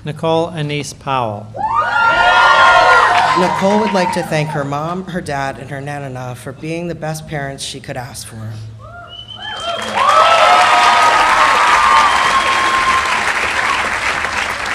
[0.05, 1.47] Nicole Anise Powell.
[3.39, 6.95] Nicole would like to thank her mom, her dad, and her nanana for being the
[6.95, 8.53] best parents she could ask for.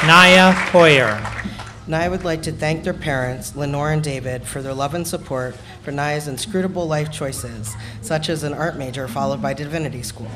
[0.08, 1.20] Naya Poyer.
[1.88, 5.56] Naya would like to thank their parents, Lenore and David, for their love and support
[5.82, 10.30] for Naya's inscrutable life choices, such as an art major followed by divinity school.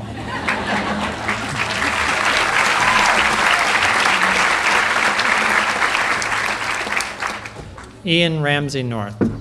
[8.03, 9.38] Ian Ramsey North.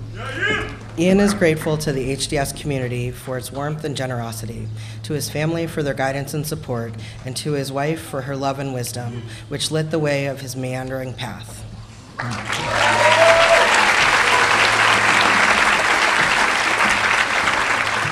[0.99, 4.67] Ian is grateful to the HDS community for its warmth and generosity,
[5.05, 6.93] to his family for their guidance and support,
[7.25, 10.57] and to his wife for her love and wisdom, which lit the way of his
[10.57, 11.65] meandering path.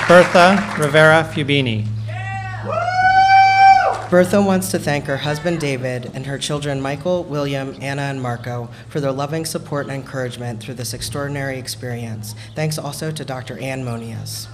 [0.07, 1.85] Bertha Rivera Fubini.
[4.09, 8.69] Bertha wants to thank her husband David and her children Michael, William, Anna, and Marco
[8.87, 12.33] for their loving support and encouragement through this extraordinary experience.
[12.55, 13.59] Thanks also to Dr.
[13.59, 14.47] Anne Monius.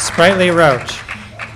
[0.00, 1.03] Sprightly Roach.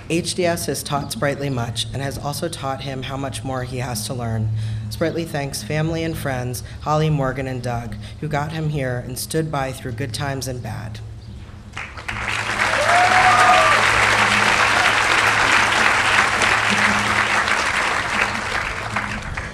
[0.08, 4.06] HDS has taught Sprightly much and has also taught him how much more he has
[4.06, 4.48] to learn.
[4.88, 9.52] Sprightly thanks family and friends, Holly, Morgan, and Doug, who got him here and stood
[9.52, 11.00] by through good times and bad.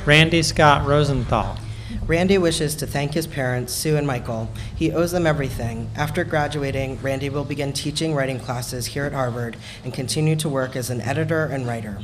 [0.07, 1.59] Randy Scott Rosenthal.
[2.07, 4.51] Randy wishes to thank his parents, Sue and Michael.
[4.77, 5.91] He owes them everything.
[5.97, 10.77] After graduating, Randy will begin teaching writing classes here at Harvard and continue to work
[10.77, 12.01] as an editor and writer.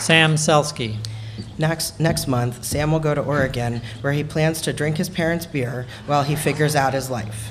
[0.00, 0.96] Sam Selsky.
[1.58, 5.44] Next, next month, Sam will go to Oregon, where he plans to drink his parents'
[5.44, 7.50] beer while he figures out his life.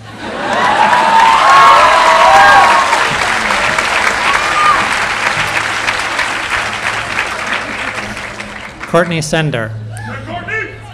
[8.87, 9.69] Courtney Sender.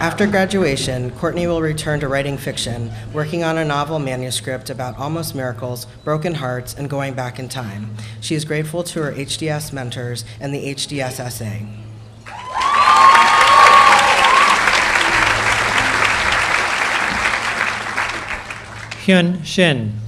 [0.00, 5.32] After graduation, Courtney will return to writing fiction, working on a novel manuscript about almost
[5.32, 7.94] miracles, broken hearts, and going back in time.
[8.20, 11.68] She is grateful to her HDS mentors and the HDS essay.
[19.06, 20.03] Hyun Shin.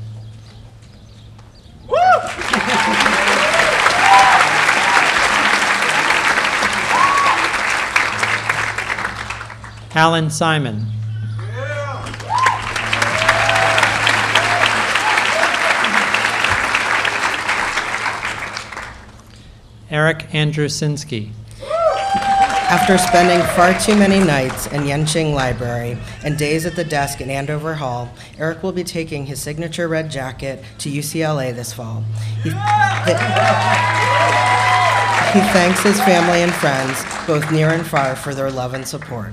[9.96, 10.84] Alan Simon.
[19.90, 21.30] Eric Andrewsinski.
[22.68, 27.30] After spending far too many nights in Yenching Library and days at the desk in
[27.30, 32.04] Andover Hall, Eric will be taking his signature red jacket to UCLA this fall.
[32.42, 32.54] He, he
[35.54, 39.32] thanks his family and friends, both near and far, for their love and support.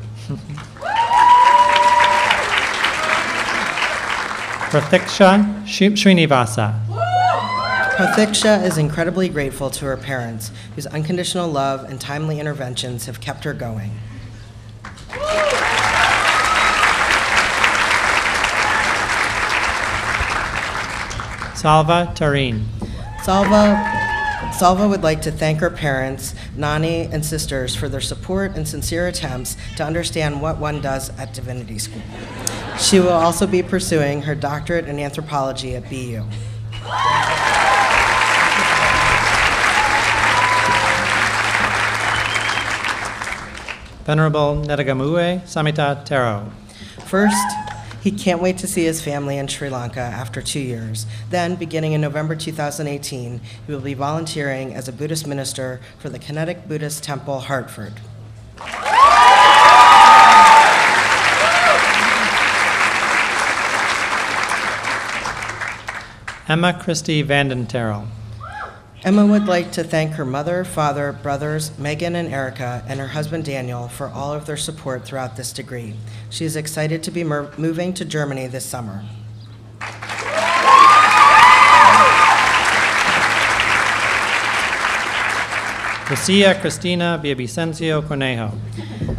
[4.69, 6.79] Pratiksha Srinivasa.
[7.95, 13.43] Prathiksha is incredibly grateful to her parents, whose unconditional love and timely interventions have kept
[13.43, 13.91] her going.
[21.55, 22.65] Salva Tarin.
[23.23, 24.02] Salva,
[24.57, 29.07] Salva would like to thank her parents, Nani, and sisters for their support and sincere
[29.07, 32.01] attempts to understand what one does at Divinity School.
[32.79, 36.23] She will also be pursuing her doctorate in anthropology at BU.
[44.05, 46.51] Venerable Netagamue Samita Tero.
[47.05, 47.35] First,
[48.03, 51.05] he can't wait to see his family in Sri Lanka after two years.
[51.29, 56.19] Then, beginning in November 2018, he will be volunteering as a Buddhist minister for the
[56.19, 57.93] Kinetic Buddhist Temple, Hartford.
[66.49, 68.07] Emma Christie Vandenterrell.
[69.05, 73.43] Emma would like to thank her mother, father, brothers, Megan and Erica, and her husband
[73.43, 75.93] Daniel for all of their support throughout this degree.
[76.29, 79.03] She is excited to be mer- moving to Germany this summer.
[86.09, 88.57] Lucia Cristina Villavicencio Cornejo.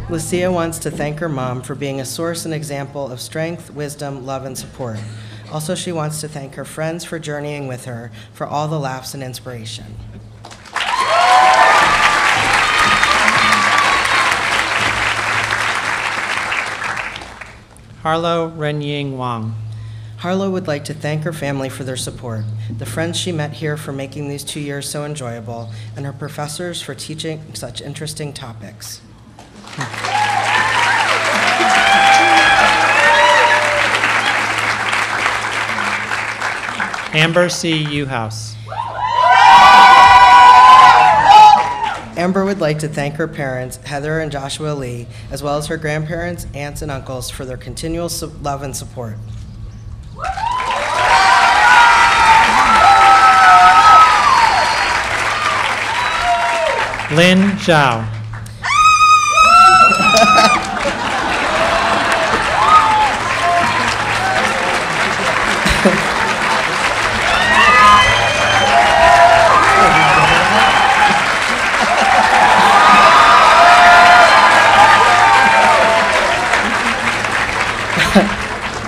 [0.09, 4.25] Lucia wants to thank her mom for being a source and example of strength, wisdom,
[4.25, 4.97] love, and support.
[5.55, 9.13] Also, she wants to thank her friends for journeying with her, for all the laughs
[9.13, 9.85] and inspiration.
[18.01, 19.55] Harlow Renying Wang.
[20.17, 22.43] Harlow would like to thank her family for their support,
[22.77, 26.81] the friends she met here for making these two years so enjoyable, and her professors
[26.81, 28.99] for teaching such interesting topics.
[37.15, 37.81] Amber C.
[37.85, 38.55] Uhouse.
[42.17, 45.77] Amber would like to thank her parents, Heather and Joshua Lee, as well as her
[45.77, 49.15] grandparents, aunts, and uncles for their continual su- love and support.
[57.11, 58.05] Lin Zhao.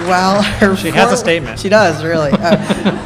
[0.07, 1.59] While her She has a statement.
[1.59, 2.31] She does, really.
[2.31, 2.57] Uh,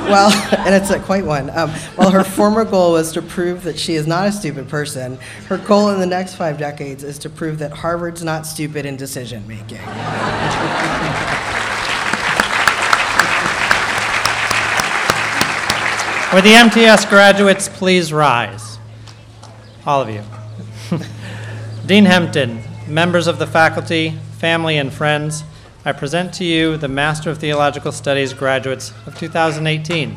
[0.08, 1.50] well, and it's a, quite one.
[1.50, 5.18] Um, while her former goal was to prove that she is not a stupid person,
[5.48, 8.98] her goal in the next five decades is to prove that Harvard's not stupid in
[8.98, 9.80] decision making.
[16.34, 18.78] Would the MTS graduates please rise?
[19.88, 20.24] All of you.
[21.88, 25.44] Dean Hempton, members of the faculty, family, and friends,
[25.84, 30.16] I present to you the Master of Theological Studies graduates of 2018.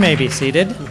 [0.00, 0.89] May be seated.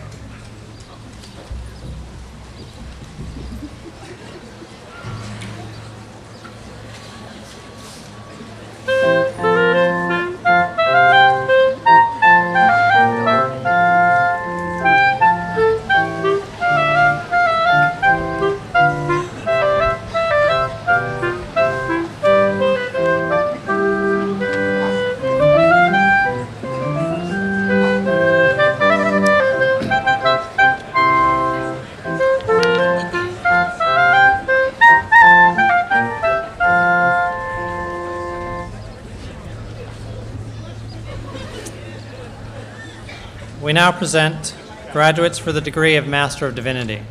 [43.80, 44.54] Now present
[44.92, 47.02] graduates for the degree of Master of Divinity.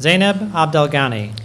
[0.00, 1.38] Zainab Abdelghani,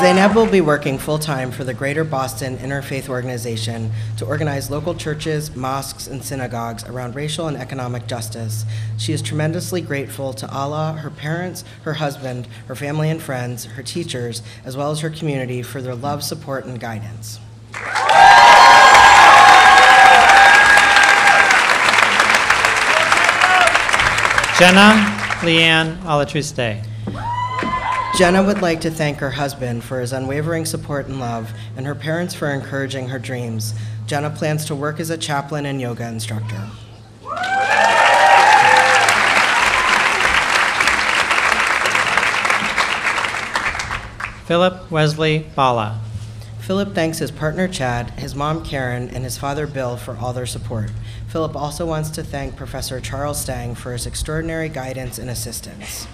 [0.00, 5.54] Zainab will be working full-time for the Greater Boston Interfaith Organization to organize local churches,
[5.54, 8.64] mosques, and synagogues around racial and economic justice.
[8.96, 13.82] She is tremendously grateful to Allah, her parents, her husband, her family and friends, her
[13.82, 17.38] teachers, as well as her community for their love, support, and guidance.
[24.58, 24.94] Jenna
[25.42, 26.86] Leanne Alatriste,
[28.16, 31.94] Jenna would like to thank her husband for his unwavering support and love, and her
[31.94, 33.72] parents for encouraging her dreams.
[34.06, 36.68] Jenna plans to work as a chaplain and yoga instructor.
[44.46, 46.00] Philip Wesley Bala,
[46.58, 50.46] Philip thanks his partner Chad, his mom Karen, and his father Bill for all their
[50.46, 50.90] support.
[51.28, 56.06] Philip also wants to thank Professor Charles Stang for his extraordinary guidance and assistance.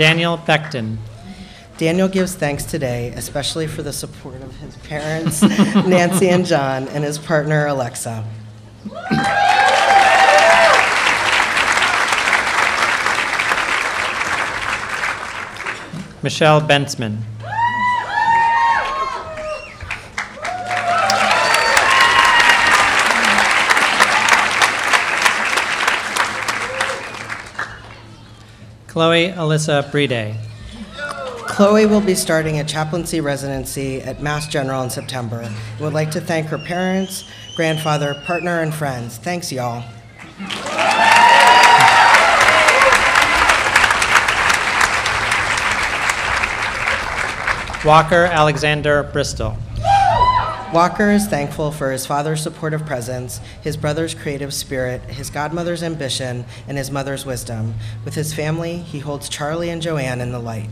[0.00, 0.96] Daniel Beckton,
[1.76, 7.04] Daniel gives thanks today, especially for the support of his parents, Nancy and John, and
[7.04, 8.24] his partner Alexa.
[16.22, 17.18] Michelle Bentzman,
[28.90, 30.34] Chloe Alyssa Bride,
[31.46, 36.10] Chloe will be starting a chaplaincy residency at Mass General in September and would like
[36.10, 37.22] to thank her parents,
[37.54, 39.16] grandfather, partner, and friends.
[39.16, 39.84] Thanks, y'all.
[47.84, 49.56] Walker Alexander Bristol,
[50.72, 56.44] Walker is thankful for his father's supportive presence, his brother's creative spirit, his godmother's ambition,
[56.68, 57.74] and his mother's wisdom.
[58.04, 60.70] With his family, he holds Charlie and Joanne in the light.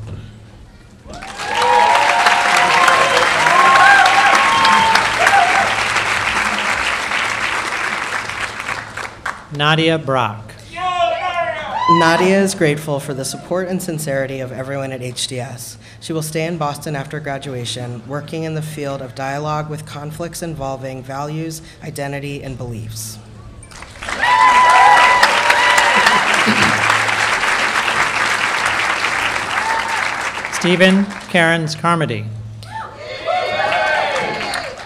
[9.51, 10.53] Nadia Brock,
[11.91, 15.79] Nadia is grateful for the support and sincerity of everyone at HDS.
[16.01, 20.43] She will stay in Boston after graduation, working in the field of dialogue with conflicts
[20.43, 23.19] involving values, identity, and beliefs.
[30.53, 32.27] Stephen Karens Carmody,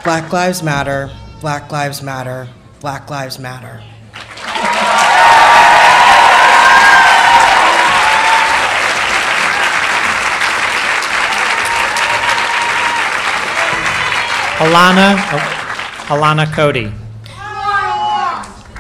[0.05, 2.49] Black Lives Matter, Black Lives Matter,
[2.79, 3.83] Black Lives Matter.
[14.63, 15.17] Alana,
[16.07, 16.93] Alana Cody,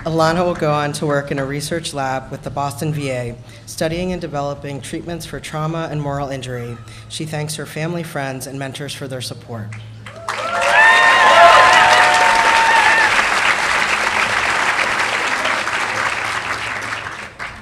[0.04, 3.34] Alana will go on to work in a research lab with the Boston VA,
[3.66, 6.78] studying and developing treatments for trauma and moral injury.
[7.08, 9.70] She thanks her family, friends, and mentors for their support.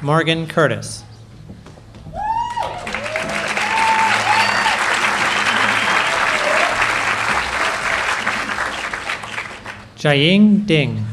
[0.03, 1.05] Morgan Curtis,
[10.01, 11.05] Jiaying Ding,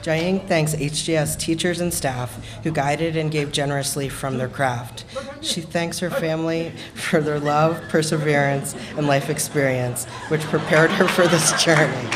[0.00, 5.04] Jiaying thanks HDS teachers and staff who guided and gave generously from their craft.
[5.42, 11.28] She thanks her family for their love, perseverance, and life experience, which prepared her for
[11.28, 12.08] this journey.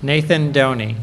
[0.00, 0.94] Nathan Doney,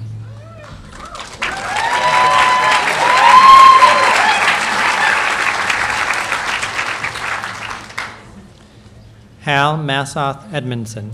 [9.42, 11.10] Hal Massoth Edmondson.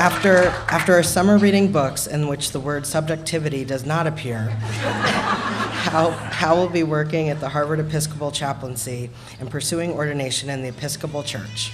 [0.00, 6.10] After, after a summer reading books in which the word subjectivity does not appear, Hal,
[6.10, 11.22] Hal will be working at the Harvard Episcopal Chaplaincy and pursuing ordination in the Episcopal
[11.22, 11.72] Church.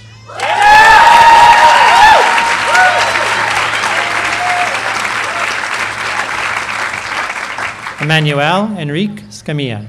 [7.99, 9.87] Emmanuel Enrique Escamilla.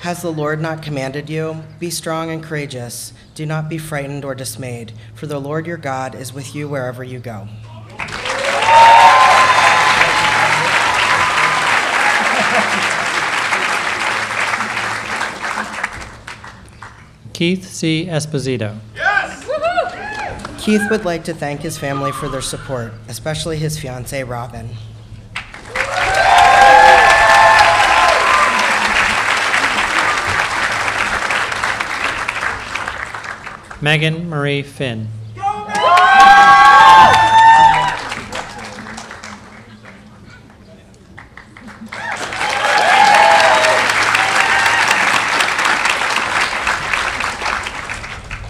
[0.00, 1.64] Has the Lord not commanded you?
[1.80, 3.12] Be strong and courageous.
[3.38, 7.04] Do not be frightened or dismayed, for the Lord your God is with you wherever
[7.04, 7.46] you go.
[17.32, 18.06] Keith C.
[18.06, 18.76] Esposito.
[20.58, 24.68] Keith would like to thank his family for their support, especially his fiancee Robin.
[33.80, 35.06] Megan Marie Finn.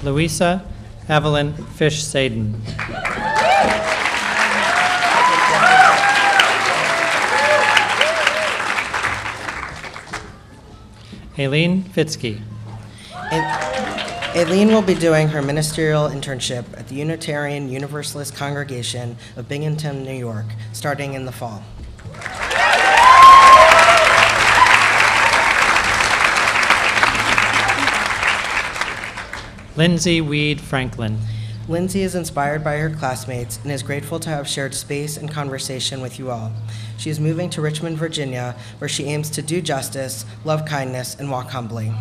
[0.03, 0.65] Louisa
[1.11, 2.55] Evelyn Fish Saden.
[11.37, 12.41] Aileen Fitzke.
[14.37, 20.13] Aileen will be doing her ministerial internship at the Unitarian Universalist Congregation of Binghamton, New
[20.13, 21.63] York, starting in the fall.
[29.77, 31.19] Lindsay Weed Franklin.
[31.67, 36.03] Lindsay is inspired by her classmates and is grateful to have shared space and conversation
[36.03, 36.53] with you all.
[36.99, 41.31] She is moving to Richmond, Virginia, where she aims to do justice, love kindness, and
[41.31, 41.93] walk humbly.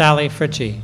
[0.00, 0.80] Sally Fritchie.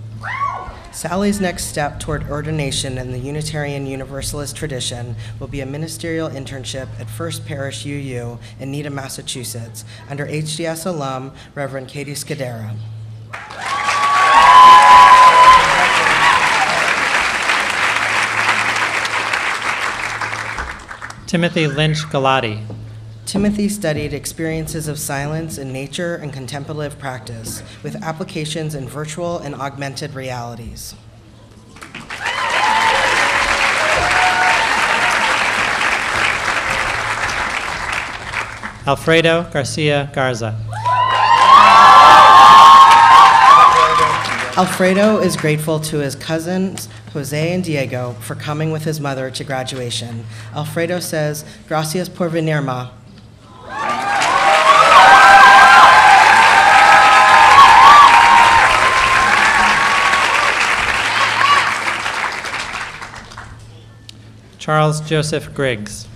[0.92, 6.88] Sally's next step toward ordination in the Unitarian Universalist tradition will be a ministerial internship
[7.00, 12.76] at First Parish UU in Needham, Massachusetts, under HDS alum Reverend Katie Scudera.
[21.26, 22.85] Timothy Lynch Galati.
[23.26, 29.52] Timothy studied experiences of silence in nature and contemplative practice, with applications in virtual and
[29.52, 30.94] augmented realities.
[38.86, 40.56] Alfredo Garcia Garza.
[44.56, 49.42] Alfredo is grateful to his cousins, Jose and Diego, for coming with his mother to
[49.42, 50.24] graduation.
[50.54, 52.90] Alfredo says, Gracias por venir, ma.
[64.66, 66.08] Charles Joseph Griggs.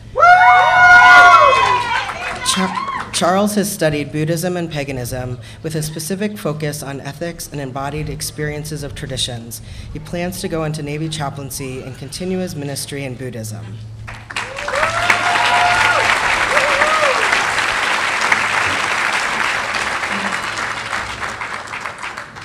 [2.53, 8.09] Char- Charles has studied Buddhism and paganism with a specific focus on ethics and embodied
[8.09, 9.63] experiences of traditions.
[9.93, 13.65] He plans to go into Navy chaplaincy and continue his ministry in Buddhism.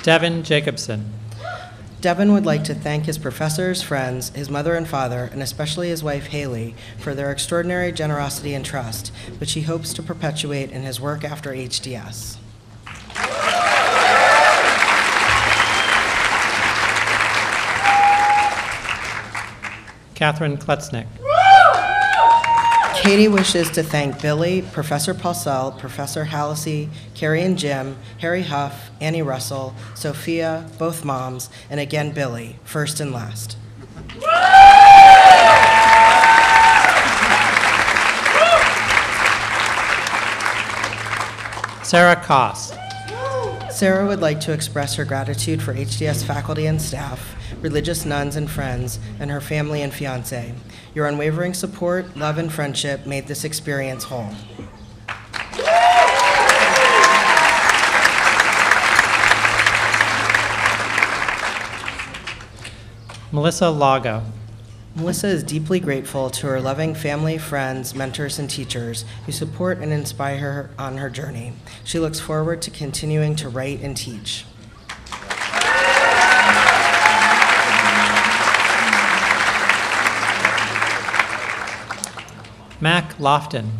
[0.04, 1.25] Devin Jacobson.
[2.00, 6.04] Devin would like to thank his professors, friends, his mother and father, and especially his
[6.04, 11.00] wife Haley for their extraordinary generosity and trust, which he hopes to perpetuate in his
[11.00, 12.36] work after HDS.
[20.14, 21.06] Catherine Kletznick.
[23.06, 29.22] Katie wishes to thank Billy, Professor Paulsell, Professor Hallisey, Carrie and Jim, Harry Huff, Annie
[29.22, 33.58] Russell, Sophia, both moms, and again Billy, first and last.
[41.84, 42.76] Sarah Koss.
[43.70, 48.50] Sarah would like to express her gratitude for HDS faculty and staff, religious nuns and
[48.50, 50.52] friends, and her family and fiance.
[50.96, 54.30] Your unwavering support, love, and friendship made this experience whole.
[63.30, 64.22] Melissa Lago.
[64.94, 69.92] Melissa is deeply grateful to her loving family, friends, mentors, and teachers who support and
[69.92, 71.52] inspire her on her journey.
[71.84, 74.46] She looks forward to continuing to write and teach.
[82.80, 83.70] Mac Lofton.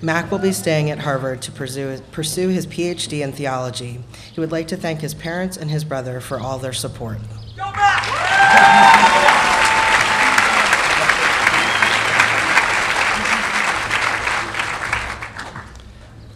[0.00, 4.00] Mac will be staying at Harvard to pursue, pursue his PhD in theology.
[4.32, 7.18] He would like to thank his parents and his brother for all their support.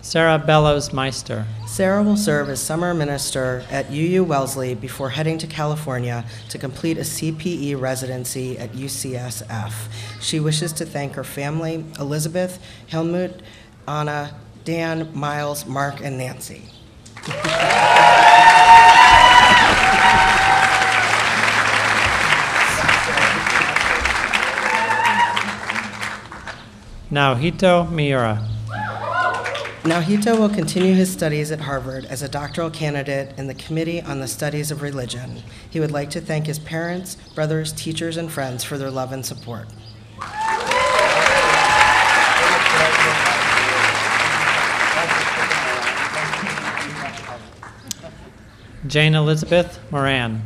[0.08, 1.44] Sarah Bellows Meister.
[1.66, 6.96] Sarah will serve as summer minister at UU Wellesley before heading to California to complete
[6.96, 9.74] a CPE residency at UCSF.
[10.18, 13.42] She wishes to thank her family, Elizabeth, Helmut,
[13.86, 14.34] Anna,
[14.64, 16.62] Dan, Miles, Mark, and Nancy.
[27.10, 28.57] Naohito Miura.
[29.84, 34.20] Naohito will continue his studies at Harvard as a doctoral candidate in the Committee on
[34.20, 35.42] the Studies of Religion.
[35.70, 39.24] He would like to thank his parents, brothers, teachers, and friends for their love and
[39.24, 39.68] support.
[48.86, 50.42] Jane Elizabeth Moran.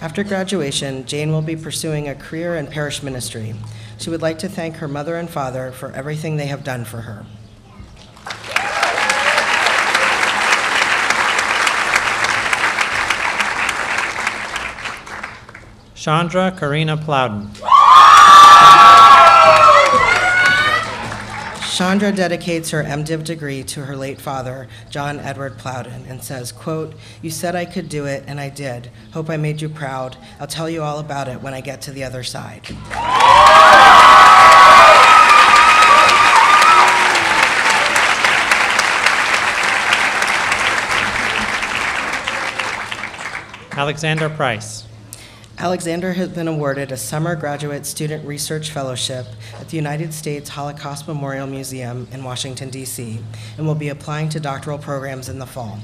[0.00, 3.54] After graduation, Jane will be pursuing a career in parish ministry.
[3.98, 7.02] She would like to thank her mother and father for everything they have done for
[7.02, 7.24] her.
[16.06, 17.50] Chandra Karina Plowden.
[21.74, 26.94] Chandra dedicates her MDiv degree to her late father, John Edward Plowden, and says, quote,
[27.22, 28.88] "You said I could do it, and I did.
[29.14, 30.16] Hope I made you proud.
[30.38, 32.68] I'll tell you all about it when I get to the other side."
[43.76, 44.85] Alexander Price.
[45.58, 49.26] Alexander has been awarded a summer graduate student research fellowship
[49.58, 53.18] at the United States Holocaust Memorial Museum in Washington, D.C.,
[53.56, 55.78] and will be applying to doctoral programs in the fall.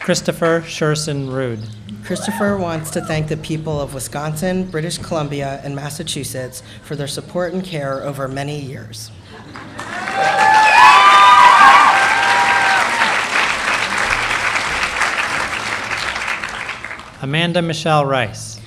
[0.00, 1.66] Christopher Sherson Rude.
[2.04, 7.54] Christopher wants to thank the people of Wisconsin, British Columbia, and Massachusetts for their support
[7.54, 9.10] and care over many years.
[17.20, 18.60] Amanda Michelle Rice.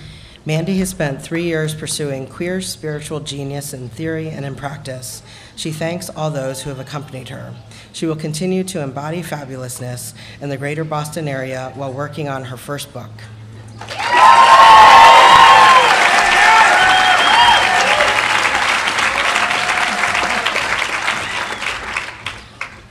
[0.46, 5.24] Mandy has spent three years pursuing queer spiritual genius in theory and in practice.
[5.56, 7.56] She thanks all those who have accompanied her.
[7.94, 12.58] She will continue to embody fabulousness in the greater Boston area while working on her
[12.58, 13.12] first book.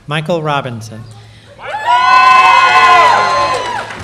[0.07, 1.03] Michael Robinson.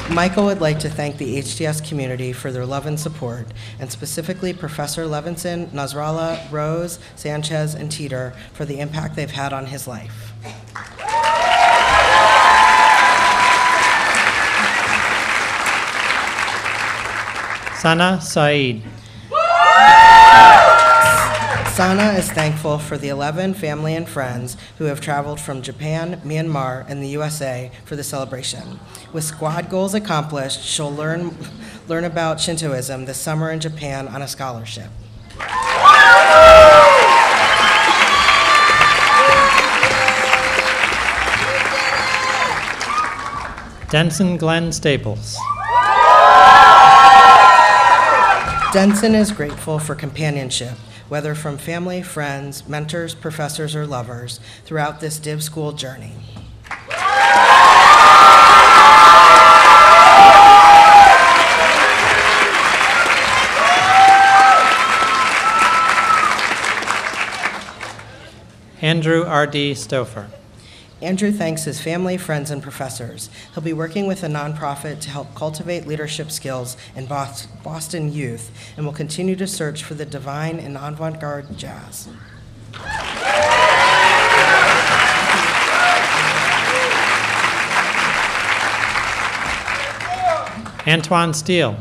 [0.09, 3.45] Michael would like to thank the HDS community for their love and support,
[3.79, 9.65] and specifically Professor Levinson, Nasrallah, Rose, Sanchez, and Teeter for the impact they've had on
[9.65, 10.33] his life.
[17.79, 18.83] Sana Saeed.
[21.77, 26.83] Sana is thankful for the 11 family and friends who have traveled from Japan, Myanmar,
[26.89, 28.79] and the USA for the celebration.
[29.13, 31.37] With squad goals accomplished, she'll learn,
[31.87, 34.89] learn about Shintoism this summer in Japan on a scholarship.
[43.91, 45.37] Denson Glenn Staples.
[48.73, 50.73] Denson is grateful for companionship,
[51.09, 56.13] whether from family, friends, mentors, professors, or lovers, throughout this Div School journey.
[68.81, 69.73] Andrew R.D.
[69.73, 70.27] Stouffer.
[71.01, 73.29] Andrew thanks his family, friends, and professors.
[73.53, 78.85] He'll be working with a nonprofit to help cultivate leadership skills in Boston youth and
[78.85, 82.09] will continue to search for the divine in avant garde jazz.
[90.87, 91.77] Antoine Steele.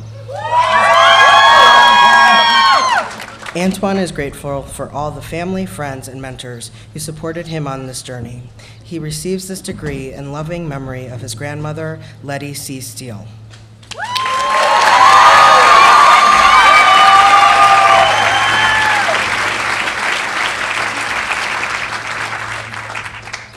[3.57, 8.03] Antoine is grateful for all the family, friends, and mentors who supported him on this
[8.03, 8.43] journey.
[8.85, 12.83] He receives this degree in loving memory of his grandmother, Letty C.
[12.83, 13.27] Steele.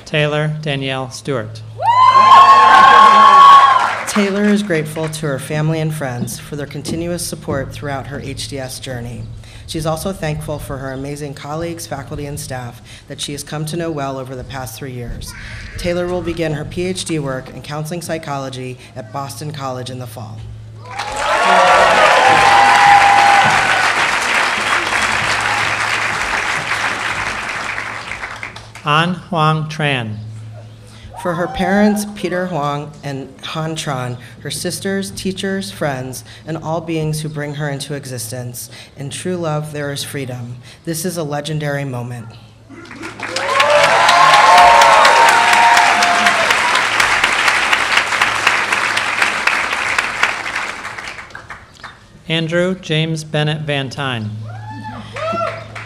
[0.06, 1.62] Taylor Danielle Stewart.
[4.08, 8.82] Taylor is grateful to her family and friends for their continuous support throughout her HDS
[8.82, 9.24] journey.
[9.70, 13.78] She's also thankful for her amazing colleagues, faculty, and staff that she has come to
[13.78, 15.32] know well over the past three years.
[15.78, 20.39] Taylor will begin her PhD work in counseling psychology at Boston College in the fall.
[28.86, 30.29] An Huang Tran.
[31.22, 37.20] For her parents, Peter Huang and Han Tran, her sisters, teachers, friends, and all beings
[37.20, 40.55] who bring her into existence, in true love there is freedom.
[40.86, 42.28] This is a legendary moment.
[52.30, 54.30] Andrew James Bennett Van Tyne.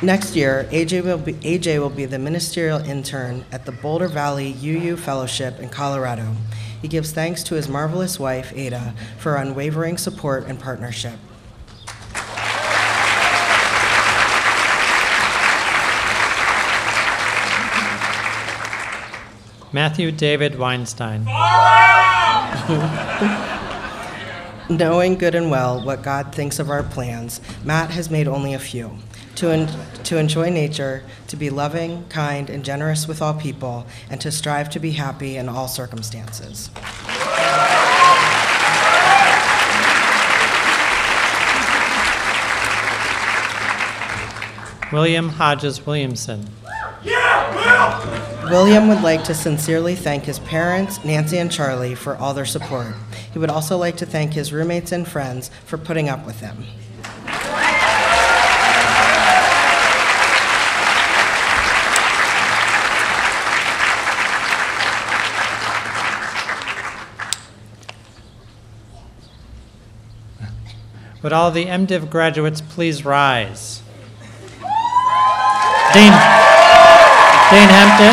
[0.03, 4.53] Next year, AJ will, be, AJ will be the ministerial intern at the Boulder Valley
[4.61, 6.35] UU Fellowship in Colorado.
[6.81, 11.17] He gives thanks to his marvelous wife, Ada, for unwavering support and partnership.
[19.71, 21.23] Matthew David Weinstein.
[24.69, 28.59] Knowing good and well what God thinks of our plans, Matt has made only a
[28.59, 28.97] few.
[29.37, 34.21] To, en- to enjoy nature, to be loving, kind, and generous with all people, and
[34.21, 36.69] to strive to be happy in all circumstances.
[44.91, 46.47] William Hodges Williamson.
[47.03, 48.49] Yeah, Will!
[48.51, 52.93] William would like to sincerely thank his parents, Nancy and Charlie, for all their support.
[53.31, 56.65] He would also like to thank his roommates and friends for putting up with him.
[71.23, 73.81] Would all the MDiv graduates please rise?
[75.95, 76.11] Dean,
[77.47, 78.11] Dean Hempton,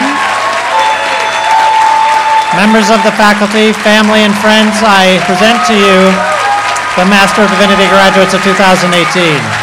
[2.55, 6.07] members of the faculty, family, and friends, I present to you
[6.95, 9.60] the Master of Divinity graduates of 2018.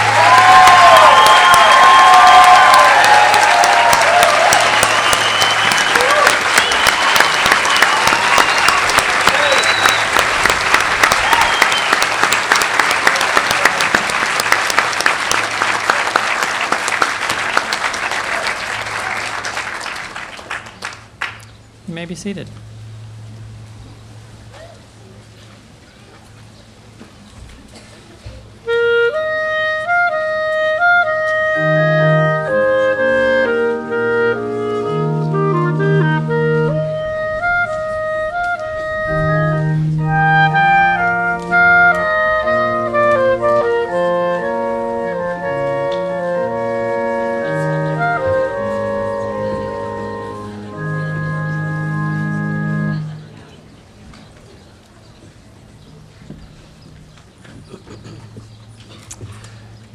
[22.28, 22.67] Seated.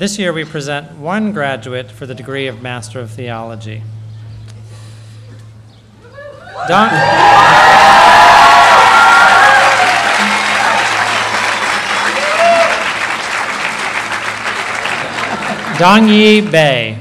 [0.03, 3.85] This year, we present one graduate for the degree of Master of Theology.
[15.79, 16.99] Don, Yi Bei.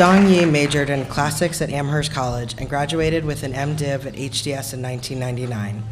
[0.00, 4.72] Dong Yi majored in classics at Amherst College and graduated with an MDiv at HDS
[4.72, 5.82] in 1999.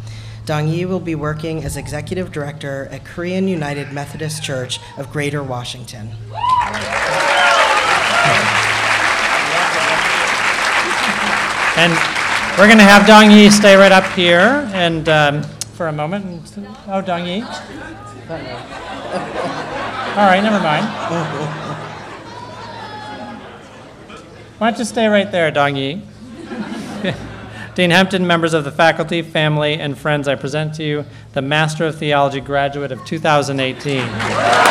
[0.47, 5.43] Dong Yi will be working as executive director at Korean United Methodist Church of Greater
[5.43, 6.09] Washington.
[11.77, 11.93] And
[12.59, 16.51] we're going to have Dong Yi stay right up here and um, for a moment.
[16.87, 17.43] Oh, Dong Yi.
[20.17, 21.68] All right, never mind.
[24.59, 26.03] Why don't you stay right there, Dong Yi?
[27.77, 31.87] Dean Hempton, members of the faculty, family, and friends, I present to you the Master
[31.87, 34.68] of Theology graduate of 2018.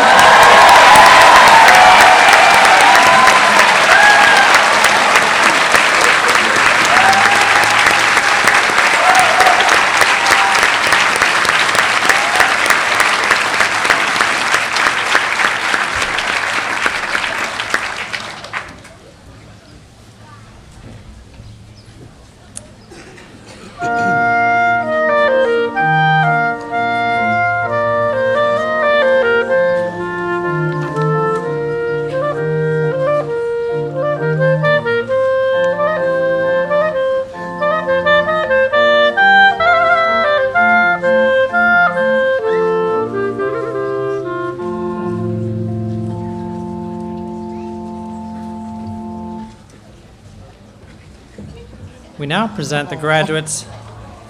[52.57, 53.67] Present the graduates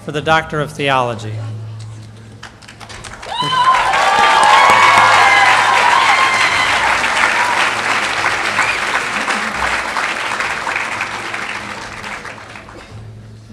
[0.04, 1.32] for the Doctor of Theology.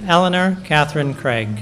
[0.06, 1.60] Eleanor Catherine Craig.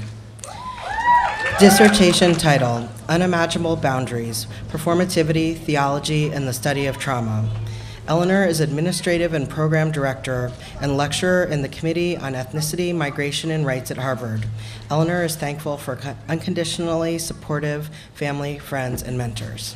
[1.60, 7.48] Dissertation title Unimaginable Boundaries Performativity, Theology, and the Study of Trauma.
[8.06, 10.52] Eleanor is Administrative and Program Director
[10.82, 14.44] and lecturer in the Committee on Ethnicity, Migration, and Rights at Harvard.
[14.90, 15.98] Eleanor is thankful for
[16.28, 19.74] unconditionally supportive family, friends, and mentors.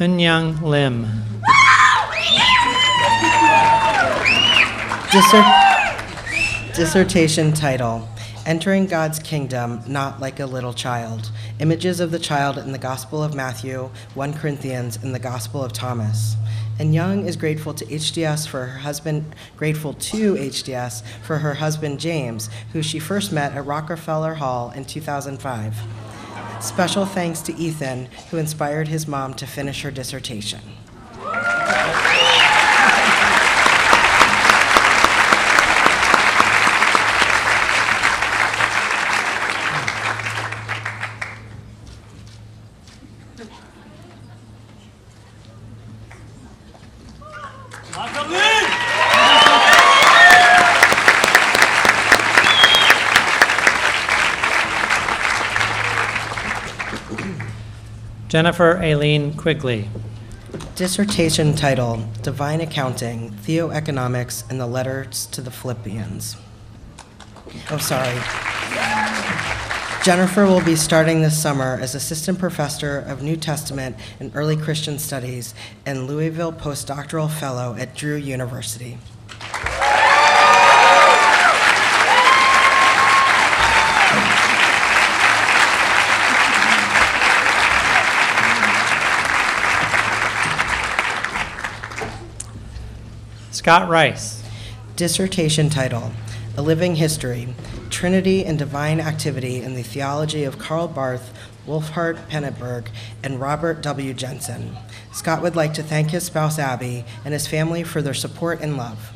[0.00, 1.04] Eunyoung Lim.
[5.10, 8.08] Dissert- dissertation title
[8.46, 13.22] Entering God's Kingdom Not Like a Little Child Images of the Child in the Gospel
[13.22, 16.34] of Matthew, 1 Corinthians, and the Gospel of Thomas.
[16.78, 22.48] Eunyoung is grateful to HDS for her husband, grateful to HDS for her husband James,
[22.72, 25.76] who she first met at Rockefeller Hall in 2005.
[26.60, 30.60] Special thanks to Ethan, who inspired his mom to finish her dissertation.
[58.30, 59.88] Jennifer Aileen Quigley.
[60.76, 66.36] Dissertation title Divine Accounting, Theoeconomics, and the Letters to the Philippians.
[67.72, 68.14] Oh, sorry.
[70.04, 75.00] Jennifer will be starting this summer as Assistant Professor of New Testament and Early Christian
[75.00, 75.52] Studies
[75.84, 78.98] and Louisville Postdoctoral Fellow at Drew University.
[93.60, 94.42] Scott Rice.
[94.96, 96.12] Dissertation title
[96.56, 97.54] A Living History
[97.90, 101.30] Trinity and Divine Activity in the Theology of Karl Barth,
[101.66, 102.86] Wolfhart Pannenberg,
[103.22, 104.14] and Robert W.
[104.14, 104.78] Jenson.
[105.12, 108.78] Scott would like to thank his spouse Abby and his family for their support and
[108.78, 109.12] love.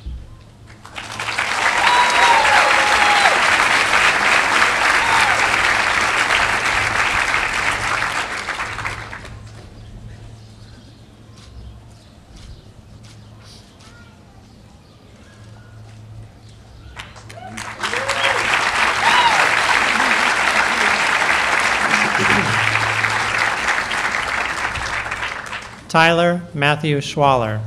[25.94, 27.60] Tyler Matthew Schwaller.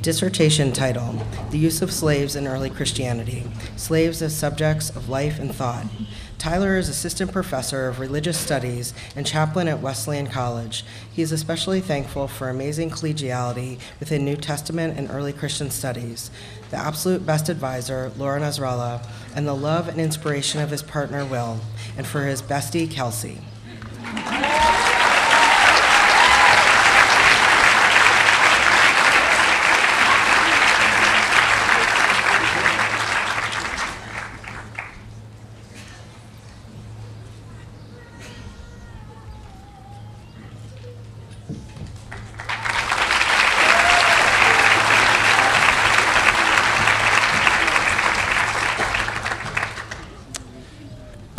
[0.00, 1.20] Dissertation title
[1.50, 3.42] The Use of Slaves in Early Christianity
[3.74, 5.86] Slaves as Subjects of Life and Thought.
[6.38, 10.84] Tyler is Assistant Professor of Religious Studies and Chaplain at Wesleyan College.
[11.12, 16.30] He is especially thankful for amazing collegiality within New Testament and early Christian studies,
[16.70, 21.58] the absolute best advisor, Laura Nasrallah, and the love and inspiration of his partner, Will,
[21.96, 23.40] and for his bestie, Kelsey.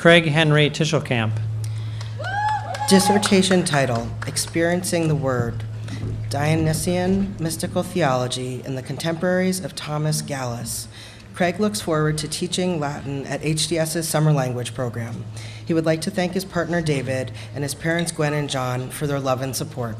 [0.05, 1.31] Craig Henry Tischelkamp.
[2.87, 5.63] Dissertation title Experiencing the Word
[6.29, 10.87] Dionysian Mystical Theology in the Contemporaries of Thomas Gallus.
[11.33, 15.25] Craig looks forward to teaching Latin at HDS's summer language program.
[15.65, 19.07] He would like to thank his partner David and his parents Gwen and John for
[19.07, 19.95] their love and support.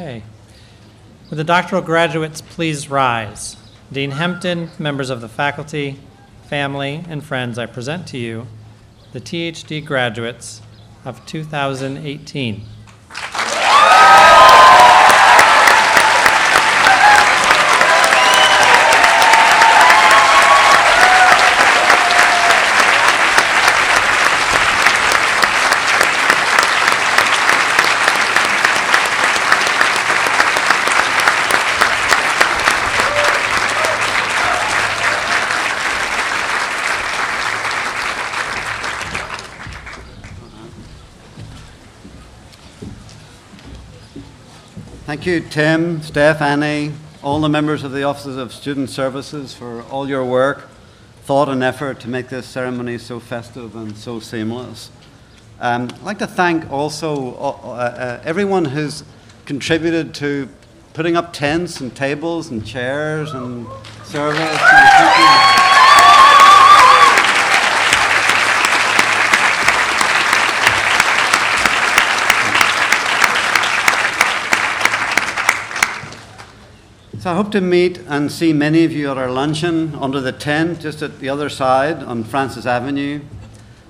[0.00, 0.22] Okay.
[1.28, 3.56] Would the doctoral graduates please rise?
[3.90, 5.98] Dean Hempton, members of the faculty,
[6.50, 8.46] family, and friends, I present to you
[9.14, 10.60] the THD graduates
[11.02, 12.66] of 2018.
[45.20, 49.82] Thank you, Tim, Steph, Annie, all the members of the Offices of Student Services for
[49.82, 50.70] all your work,
[51.24, 54.90] thought, and effort to make this ceremony so festive and so seamless.
[55.60, 59.04] Um, I'd like to thank also uh, uh, everyone who's
[59.44, 60.48] contributed to
[60.94, 63.66] putting up tents and tables and chairs and
[64.04, 64.40] service.
[64.40, 65.49] And
[77.20, 80.32] So I hope to meet and see many of you at our luncheon under the
[80.32, 83.20] tent just at the other side on Francis Avenue.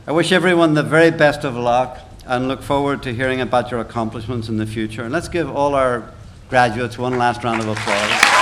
[0.05, 3.79] I wish everyone the very best of luck and look forward to hearing about your
[3.79, 5.05] accomplishments in the future.
[5.05, 6.13] And let's give all our
[6.49, 8.41] graduates one last round of applause.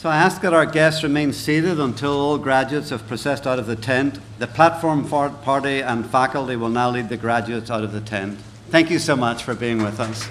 [0.00, 3.66] So I ask that our guests remain seated until all graduates have processed out of
[3.66, 4.20] the tent.
[4.38, 8.38] The platform for- party and faculty will now lead the graduates out of the tent.
[8.68, 10.28] Thank you so much for being with us.